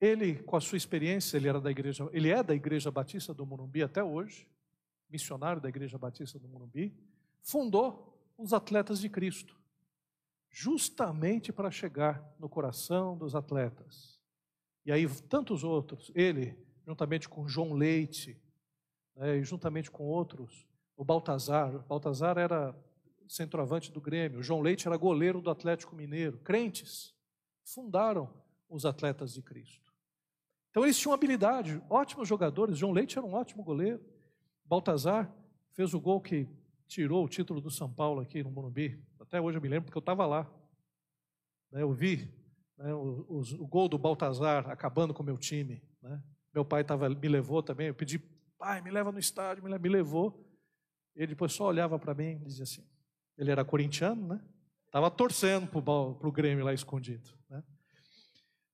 [0.00, 3.44] ele, com a sua experiência, ele era da igreja, ele é da Igreja Batista do
[3.44, 4.46] Morumbi até hoje,
[5.10, 6.96] missionário da Igreja Batista do Morumbi,
[7.42, 9.57] fundou os Atletas de Cristo,
[10.50, 14.18] justamente para chegar no coração dos atletas.
[14.84, 18.40] E aí tantos outros, ele, juntamente com João Leite,
[19.14, 21.74] né, e juntamente com outros, o Baltazar.
[21.74, 22.74] O Baltazar era
[23.28, 26.38] centroavante do Grêmio, o João Leite era goleiro do Atlético Mineiro.
[26.38, 27.14] Crentes
[27.62, 28.32] fundaram
[28.68, 29.92] os atletas de Cristo.
[30.70, 32.78] Então eles tinham habilidade, ótimos jogadores.
[32.78, 34.00] João Leite era um ótimo goleiro.
[34.64, 35.34] Baltazar
[35.72, 36.48] fez o gol que
[36.86, 38.98] tirou o título do São Paulo aqui no Morumbi.
[39.28, 40.50] Até hoje eu me lembro porque eu estava lá.
[41.70, 42.30] Né, eu vi
[42.78, 45.82] né, o, o, o, gol do Baltazar acabando com o meu time.
[46.00, 46.22] Né?
[46.54, 47.88] Meu pai tava, me levou também.
[47.88, 48.18] Eu pedi,
[48.56, 50.42] pai, me leva no estádio, me, me levou.
[51.14, 52.82] Ele depois só olhava para mim e dizia assim:
[53.36, 54.42] ele era corintiano, né?
[54.86, 57.28] Estava torcendo para o Grêmio lá escondido.
[57.50, 57.62] Né?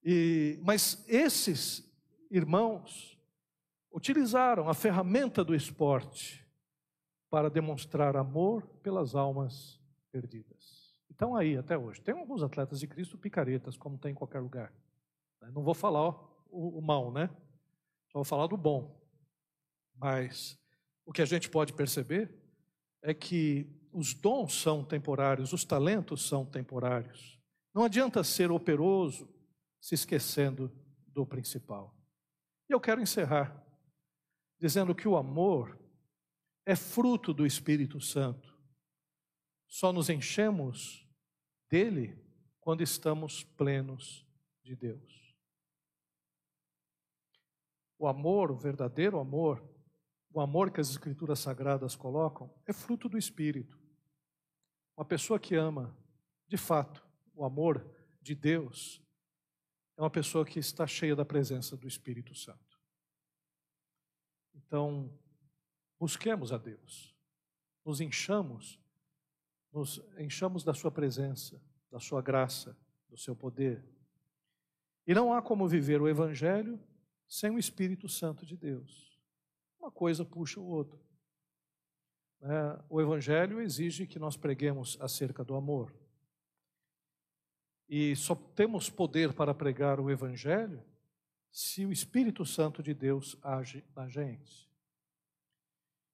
[0.05, 1.85] E, mas esses
[2.31, 3.19] irmãos
[3.91, 6.47] utilizaram a ferramenta do esporte
[7.29, 9.83] para demonstrar amor pelas almas
[10.15, 10.95] perdidas.
[11.11, 12.01] Então aí até hoje.
[12.01, 14.73] Tem alguns atletas de Cristo picaretas, como tem em qualquer lugar.
[15.43, 15.51] Né?
[15.51, 16.11] Não vou falar
[16.49, 17.29] o, o mal, né?
[18.13, 18.97] Só vou falar do bom.
[19.97, 20.57] Mas
[21.05, 22.33] o que a gente pode perceber
[23.03, 27.41] é que os dons são temporários, os talentos são temporários.
[27.75, 29.29] Não adianta ser operoso
[29.81, 30.71] se esquecendo
[31.09, 31.93] do principal.
[32.69, 33.63] E eu quero encerrar
[34.61, 35.77] dizendo que o amor
[36.65, 38.54] é fruto do Espírito Santo.
[39.75, 41.05] Só nos enchemos
[41.69, 42.17] dele
[42.61, 44.25] quando estamos plenos
[44.63, 45.37] de Deus.
[47.99, 49.69] O amor, o verdadeiro amor,
[50.31, 53.77] o amor que as Escrituras Sagradas colocam, é fruto do Espírito.
[54.97, 55.99] Uma pessoa que ama,
[56.47, 57.05] de fato,
[57.35, 57.85] o amor
[58.23, 59.03] de Deus,
[59.97, 62.81] é uma pessoa que está cheia da presença do Espírito Santo.
[64.55, 65.13] Então,
[65.99, 67.13] busquemos a Deus,
[67.85, 68.84] nos enchamos,
[69.75, 71.61] nos enchamos da Sua presença,
[71.91, 73.85] da Sua graça, do Seu poder.
[75.05, 76.81] E não há como viver o Evangelho
[77.29, 79.19] sem o Espírito Santo de Deus.
[79.79, 81.01] Uma coisa puxa o outro.
[82.41, 82.79] Né?
[82.89, 85.93] O Evangelho exige que nós preguemos acerca do amor.
[87.89, 90.83] E só temos poder para pregar o Evangelho
[91.51, 94.71] se o Espírito Santo de Deus age na gente.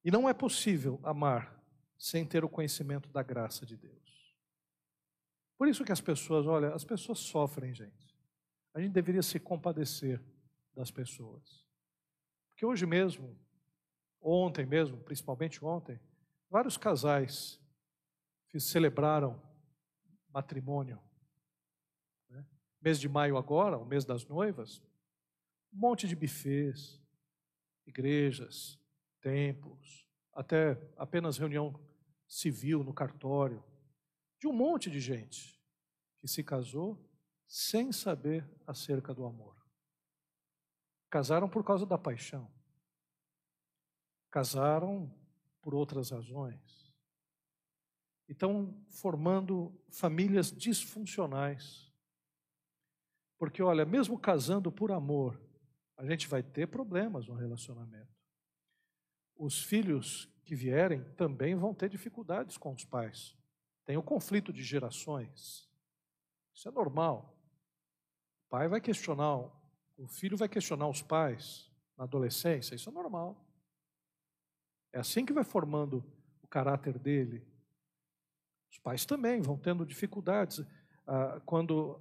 [0.02, 1.59] E não é possível amar
[2.00, 4.34] sem ter o conhecimento da graça de Deus.
[5.56, 8.18] Por isso que as pessoas, olha, as pessoas sofrem, gente.
[8.74, 10.20] A gente deveria se compadecer
[10.74, 11.64] das pessoas.
[12.48, 13.38] Porque hoje mesmo,
[14.20, 16.00] ontem mesmo, principalmente ontem,
[16.50, 17.60] Vários casais
[18.58, 19.40] celebraram
[20.34, 21.00] matrimônio.
[22.28, 22.44] Né?
[22.80, 24.82] Mês de maio agora, o mês das noivas,
[25.72, 27.00] um monte de bufês,
[27.86, 28.80] igrejas,
[29.20, 31.72] templos, até apenas reunião
[32.30, 33.62] civil no cartório,
[34.38, 35.60] de um monte de gente
[36.16, 36.96] que se casou
[37.44, 39.56] sem saber acerca do amor.
[41.10, 42.48] Casaram por causa da paixão.
[44.30, 45.12] Casaram
[45.60, 46.94] por outras razões.
[48.28, 51.92] E estão formando famílias disfuncionais.
[53.36, 55.42] Porque, olha, mesmo casando por amor,
[55.96, 58.19] a gente vai ter problemas no relacionamento.
[59.40, 63.34] Os filhos que vierem também vão ter dificuldades com os pais.
[63.86, 65.66] Tem o conflito de gerações.
[66.54, 67.34] Isso é normal.
[68.44, 69.38] O pai vai questionar,
[69.96, 73.42] o filho vai questionar os pais na adolescência, isso é normal.
[74.92, 76.04] É assim que vai formando
[76.42, 77.42] o caráter dele.
[78.70, 80.62] Os pais também vão tendo dificuldades.
[81.06, 81.98] Ah, quando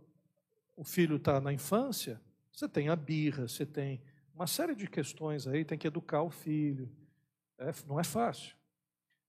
[0.75, 2.19] o filho está na infância,
[2.51, 6.29] você tem a birra, você tem uma série de questões aí, tem que educar o
[6.29, 6.98] filho.
[7.59, 8.55] É, não é fácil.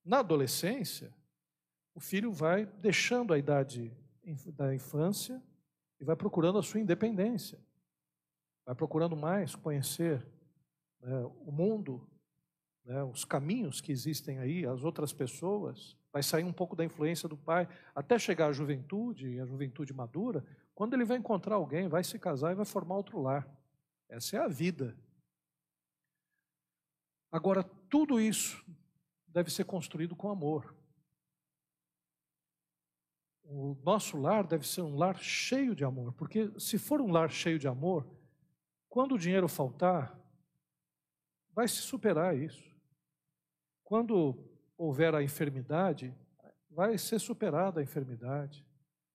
[0.05, 1.13] Na adolescência,
[1.95, 3.93] o filho vai deixando a idade
[4.55, 5.43] da infância
[6.01, 7.59] e vai procurando a sua independência.
[8.65, 10.25] Vai procurando mais conhecer
[11.01, 12.09] né, o mundo,
[12.85, 17.29] né, os caminhos que existem aí, as outras pessoas, vai sair um pouco da influência
[17.29, 22.03] do pai, até chegar à juventude, a juventude madura, quando ele vai encontrar alguém, vai
[22.03, 23.47] se casar e vai formar outro lar.
[24.09, 24.97] Essa é a vida.
[27.31, 28.65] Agora, tudo isso
[29.29, 30.75] deve ser construído com amor.
[33.45, 37.31] O nosso lar deve ser um lar cheio de amor, porque se for um lar
[37.31, 38.09] cheio de amor,
[38.89, 40.19] quando o dinheiro faltar,
[41.53, 42.71] vai se superar isso.
[43.85, 44.39] Quando
[44.77, 46.15] houver a enfermidade,
[46.71, 48.65] vai ser superada a enfermidade.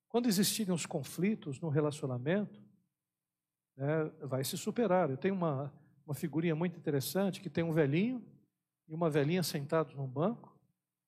[0.08, 2.62] Quando existirem os conflitos no relacionamento,
[3.76, 5.10] né, vai se superar.
[5.10, 5.74] Eu tenho uma,
[6.06, 8.24] uma figurinha muito interessante que tem um velhinho
[8.88, 10.56] e uma velhinha sentados num banco,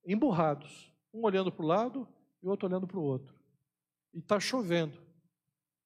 [0.06, 2.08] emburrados, um olhando para o lado
[2.42, 3.36] e o outro olhando para o outro.
[4.14, 5.00] E está chovendo.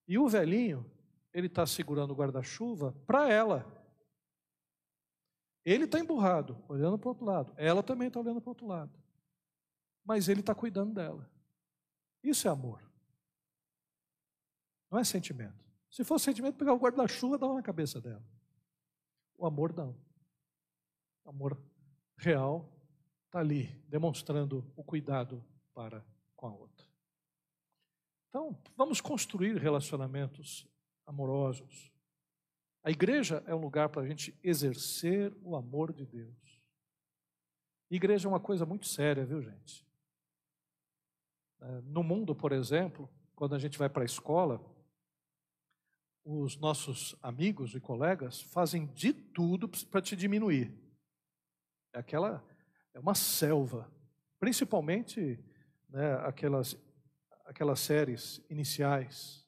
[0.08, 0.90] E o velhinho,
[1.34, 3.80] ele está segurando o guarda-chuva para ela,
[5.64, 7.54] Ele está emburrado, olhando para o outro lado.
[7.56, 8.92] Ela também está olhando para o outro lado.
[10.04, 11.30] Mas ele está cuidando dela.
[12.24, 12.82] Isso é amor.
[14.90, 15.64] Não é sentimento.
[15.92, 18.24] Se fosse sentimento, pegar o guarda-chuva e dar na cabeça dela.
[19.42, 19.98] O amor não.
[21.26, 21.60] O amor
[22.16, 22.72] real
[23.26, 26.86] está ali, demonstrando o cuidado para com a outra.
[28.30, 30.68] Então, vamos construir relacionamentos
[31.08, 31.92] amorosos.
[32.84, 36.62] A igreja é um lugar para a gente exercer o amor de Deus.
[37.90, 39.84] Igreja é uma coisa muito séria, viu, gente?
[41.62, 44.64] É, no mundo, por exemplo, quando a gente vai para a escola,
[46.24, 50.74] os nossos amigos e colegas fazem de tudo para te diminuir.
[51.94, 52.44] É aquela,
[52.94, 53.92] é uma selva,
[54.40, 55.40] principalmente
[55.90, 56.78] né, aquelas,
[57.46, 59.42] aquelas séries iniciais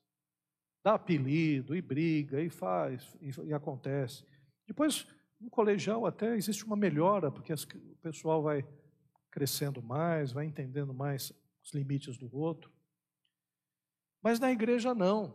[0.83, 4.25] dá apelido e briga e faz e, e acontece.
[4.67, 5.07] Depois,
[5.39, 8.67] no colegial até existe uma melhora, porque as, o pessoal vai
[9.31, 11.31] crescendo mais, vai entendendo mais
[11.63, 12.71] os limites do outro.
[14.21, 15.33] Mas na igreja não.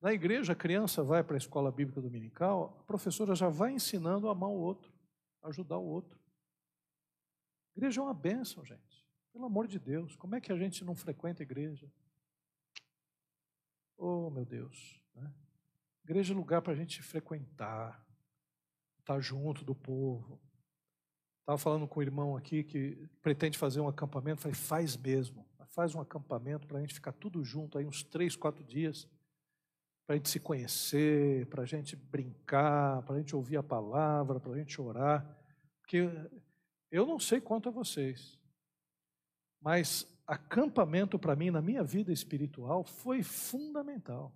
[0.00, 4.28] Na igreja a criança vai para a escola bíblica dominical, a professora já vai ensinando
[4.28, 4.90] a amar o outro,
[5.42, 6.18] ajudar o outro.
[7.74, 9.06] A igreja é uma bênção, gente.
[9.32, 11.90] Pelo amor de Deus, como é que a gente não frequenta a igreja?
[13.96, 15.00] Oh, meu Deus.
[15.14, 15.32] Né?
[16.02, 18.04] Igreja é lugar para a gente frequentar,
[19.00, 20.40] estar tá junto do povo.
[21.40, 24.40] Estava falando com o irmão aqui que pretende fazer um acampamento.
[24.40, 25.46] Falei, faz mesmo.
[25.68, 29.06] Faz um acampamento para a gente ficar tudo junto aí uns três, quatro dias.
[30.10, 34.40] Para a gente se conhecer, para a gente brincar, para a gente ouvir a palavra,
[34.40, 35.24] para a gente orar.
[35.78, 35.98] Porque
[36.90, 38.36] eu não sei quanto a vocês,
[39.60, 44.34] mas acampamento para mim, na minha vida espiritual, foi fundamental.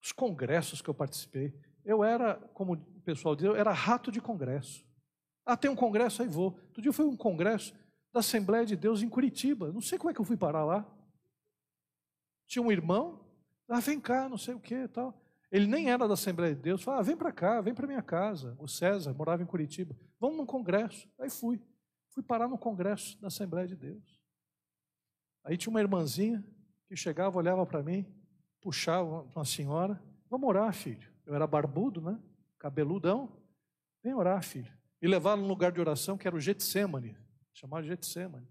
[0.00, 1.52] Os congressos que eu participei,
[1.84, 4.86] eu era, como o pessoal diz, eu era rato de congresso.
[5.44, 6.52] Ah, tem um congresso, aí vou.
[6.68, 7.74] Outro dia foi um congresso
[8.14, 9.72] da Assembleia de Deus em Curitiba.
[9.72, 10.88] Não sei como é que eu fui parar lá.
[12.46, 13.27] Tinha um irmão,
[13.68, 15.14] ah, vem cá, não sei o que tal.
[15.50, 16.82] Ele nem era da Assembleia de Deus.
[16.82, 18.56] Falou, ah, vem para cá, vem para minha casa.
[18.58, 19.96] O César morava em Curitiba.
[20.20, 21.08] Vamos num congresso.
[21.18, 21.60] Aí fui.
[22.10, 24.20] Fui parar no congresso da Assembleia de Deus.
[25.44, 26.44] Aí tinha uma irmãzinha
[26.86, 28.06] que chegava, olhava para mim,
[28.60, 31.10] puxava uma senhora, vamos orar, filho.
[31.24, 32.18] Eu era barbudo, né?
[32.58, 33.30] Cabeludão.
[34.02, 34.72] Vem orar, filho.
[35.00, 37.16] E levaram num lugar de oração que era o Getsemane,
[37.52, 38.48] chamado Getsemane,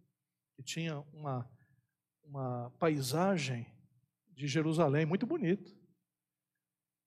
[0.55, 1.49] que tinha uma,
[2.23, 3.67] uma paisagem
[4.37, 5.69] de Jerusalém muito bonita.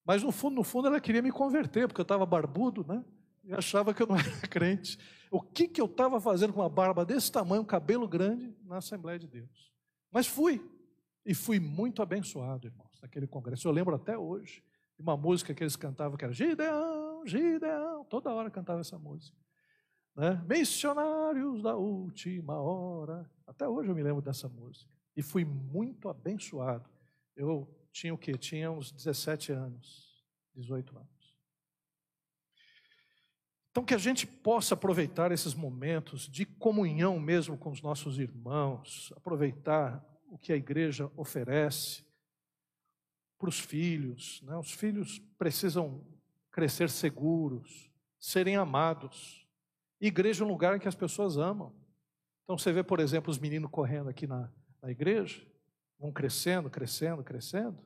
[0.04, 3.04] Mas no fundo, no fundo, ela queria me converter, porque eu estava barbudo, né?
[3.44, 4.98] E achava que eu não era crente.
[5.30, 8.78] O que, que eu estava fazendo com uma barba desse tamanho, um cabelo grande, na
[8.78, 9.72] Assembleia de Deus?
[10.10, 10.60] Mas fui.
[11.24, 13.68] E fui muito abençoado, irmãos, naquele congresso.
[13.68, 14.64] Eu lembro até hoje
[14.96, 18.04] de uma música que eles cantavam que era Gideão, Gideão.
[18.06, 19.36] Toda hora cantava essa música.
[20.16, 20.42] Né?
[20.48, 23.30] Missionários da última hora.
[23.46, 24.90] Até hoje eu me lembro dessa música.
[25.16, 26.90] E fui muito abençoado.
[27.40, 28.36] Eu tinha o quê?
[28.36, 30.22] Tinha uns 17 anos,
[30.54, 31.08] 18 anos.
[33.70, 39.10] Então, que a gente possa aproveitar esses momentos de comunhão mesmo com os nossos irmãos,
[39.16, 42.04] aproveitar o que a igreja oferece
[43.38, 44.42] para os filhos.
[44.42, 44.54] Né?
[44.56, 46.04] Os filhos precisam
[46.50, 49.46] crescer seguros, serem amados.
[49.98, 51.74] Igreja é um lugar em que as pessoas amam.
[52.44, 55.49] Então, você vê, por exemplo, os meninos correndo aqui na, na igreja,
[56.00, 57.78] vão crescendo, crescendo, crescendo.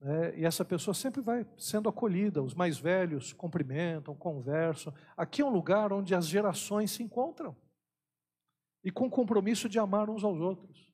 [0.00, 0.40] Né?
[0.40, 2.42] E essa pessoa sempre vai sendo acolhida.
[2.42, 4.92] Os mais velhos cumprimentam, conversam.
[5.16, 7.56] Aqui é um lugar onde as gerações se encontram
[8.82, 10.92] e com compromisso de amar uns aos outros.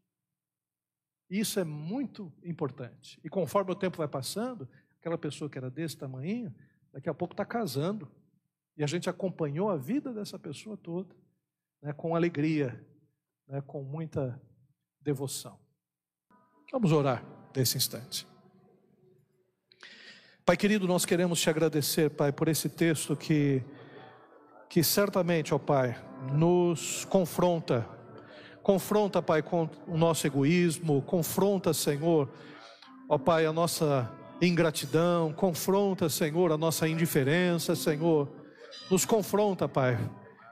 [1.29, 3.19] Isso é muito importante.
[3.25, 6.55] E conforme o tempo vai passando, aquela pessoa que era desse tamanho,
[6.93, 8.11] daqui a pouco está casando.
[8.77, 11.15] E a gente acompanhou a vida dessa pessoa toda,
[11.83, 12.87] né, com alegria,
[13.47, 14.41] né, com muita
[15.01, 15.59] devoção.
[16.73, 17.23] Vamos orar
[17.55, 18.27] nesse instante.
[20.43, 23.63] Pai querido, nós queremos te agradecer, Pai, por esse texto que,
[24.71, 25.95] que certamente, ó Pai,
[26.33, 27.87] nos confronta.
[28.63, 32.33] Confronta, Pai, com o nosso egoísmo, confronta, Senhor,
[33.07, 34.11] ó Pai, a nossa
[34.41, 38.33] ingratidão, confronta, Senhor, a nossa indiferença, Senhor.
[38.91, 39.99] Nos confronta, Pai,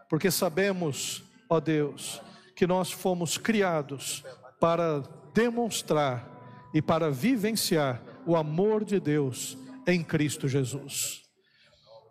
[0.07, 2.21] porque sabemos, ó Deus,
[2.55, 4.23] que nós fomos criados
[4.61, 5.03] para
[5.35, 6.29] demonstrar
[6.73, 9.57] e para vivenciar o amor de Deus
[9.87, 11.23] em Cristo Jesus.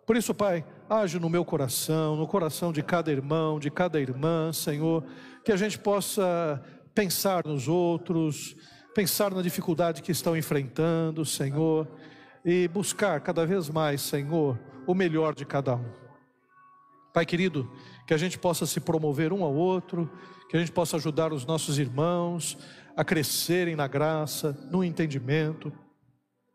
[0.06, 4.52] Por isso, Pai, age no meu coração, no coração de cada irmão, de cada irmã,
[4.52, 5.04] Senhor,
[5.44, 6.60] que a gente possa
[6.94, 8.56] pensar nos outros,
[8.94, 11.88] pensar na dificuldade que estão enfrentando, Senhor,
[12.44, 15.92] e buscar cada vez mais, Senhor, o melhor de cada um.
[17.12, 17.70] Pai querido,
[18.06, 20.10] que a gente possa se promover um ao outro,
[20.48, 22.58] que a gente possa ajudar os nossos irmãos
[23.00, 25.72] a crescerem na graça, no entendimento,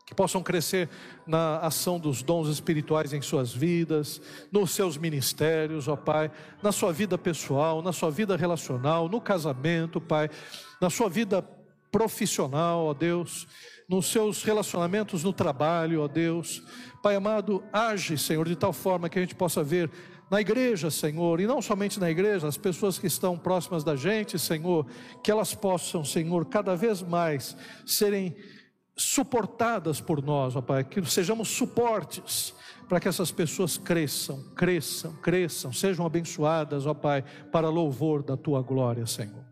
[0.06, 0.88] que possam crescer
[1.26, 4.22] na ação dos dons espirituais em suas vidas,
[4.52, 6.30] nos seus ministérios, ó Pai,
[6.62, 10.30] na sua vida pessoal, na sua vida relacional, no casamento, Pai,
[10.80, 11.42] na sua vida
[11.92, 13.48] profissional, ó Deus,
[13.90, 16.62] nos seus relacionamentos no trabalho, ó Deus.
[17.02, 19.90] Pai amado, age, Senhor, de tal forma que a gente possa ver
[20.30, 24.40] na igreja, Senhor, e não somente na igreja, as pessoas que estão próximas da gente,
[24.40, 24.86] Senhor,
[25.24, 27.56] que elas possam, Senhor, cada vez mais
[27.86, 28.36] serem
[28.98, 32.56] suportadas por nós, ó Pai, que sejamos suportes
[32.88, 38.62] para que essas pessoas cresçam, cresçam, cresçam, sejam abençoadas, ó Pai, para louvor da tua
[38.62, 39.44] glória, Senhor.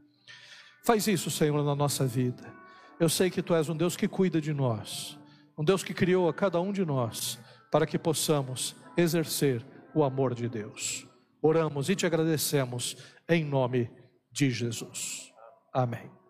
[0.86, 2.44] Faz isso, Senhor, na nossa vida.
[3.00, 5.20] Eu sei que tu és um Deus que cuida de nós,
[5.58, 7.38] um Deus que criou a cada um de nós
[7.72, 11.08] para que possamos exercer o amor de Deus.
[11.42, 12.96] Oramos e te agradecemos
[13.28, 13.92] em nome
[14.32, 15.32] de Jesus.
[15.74, 16.23] Amém.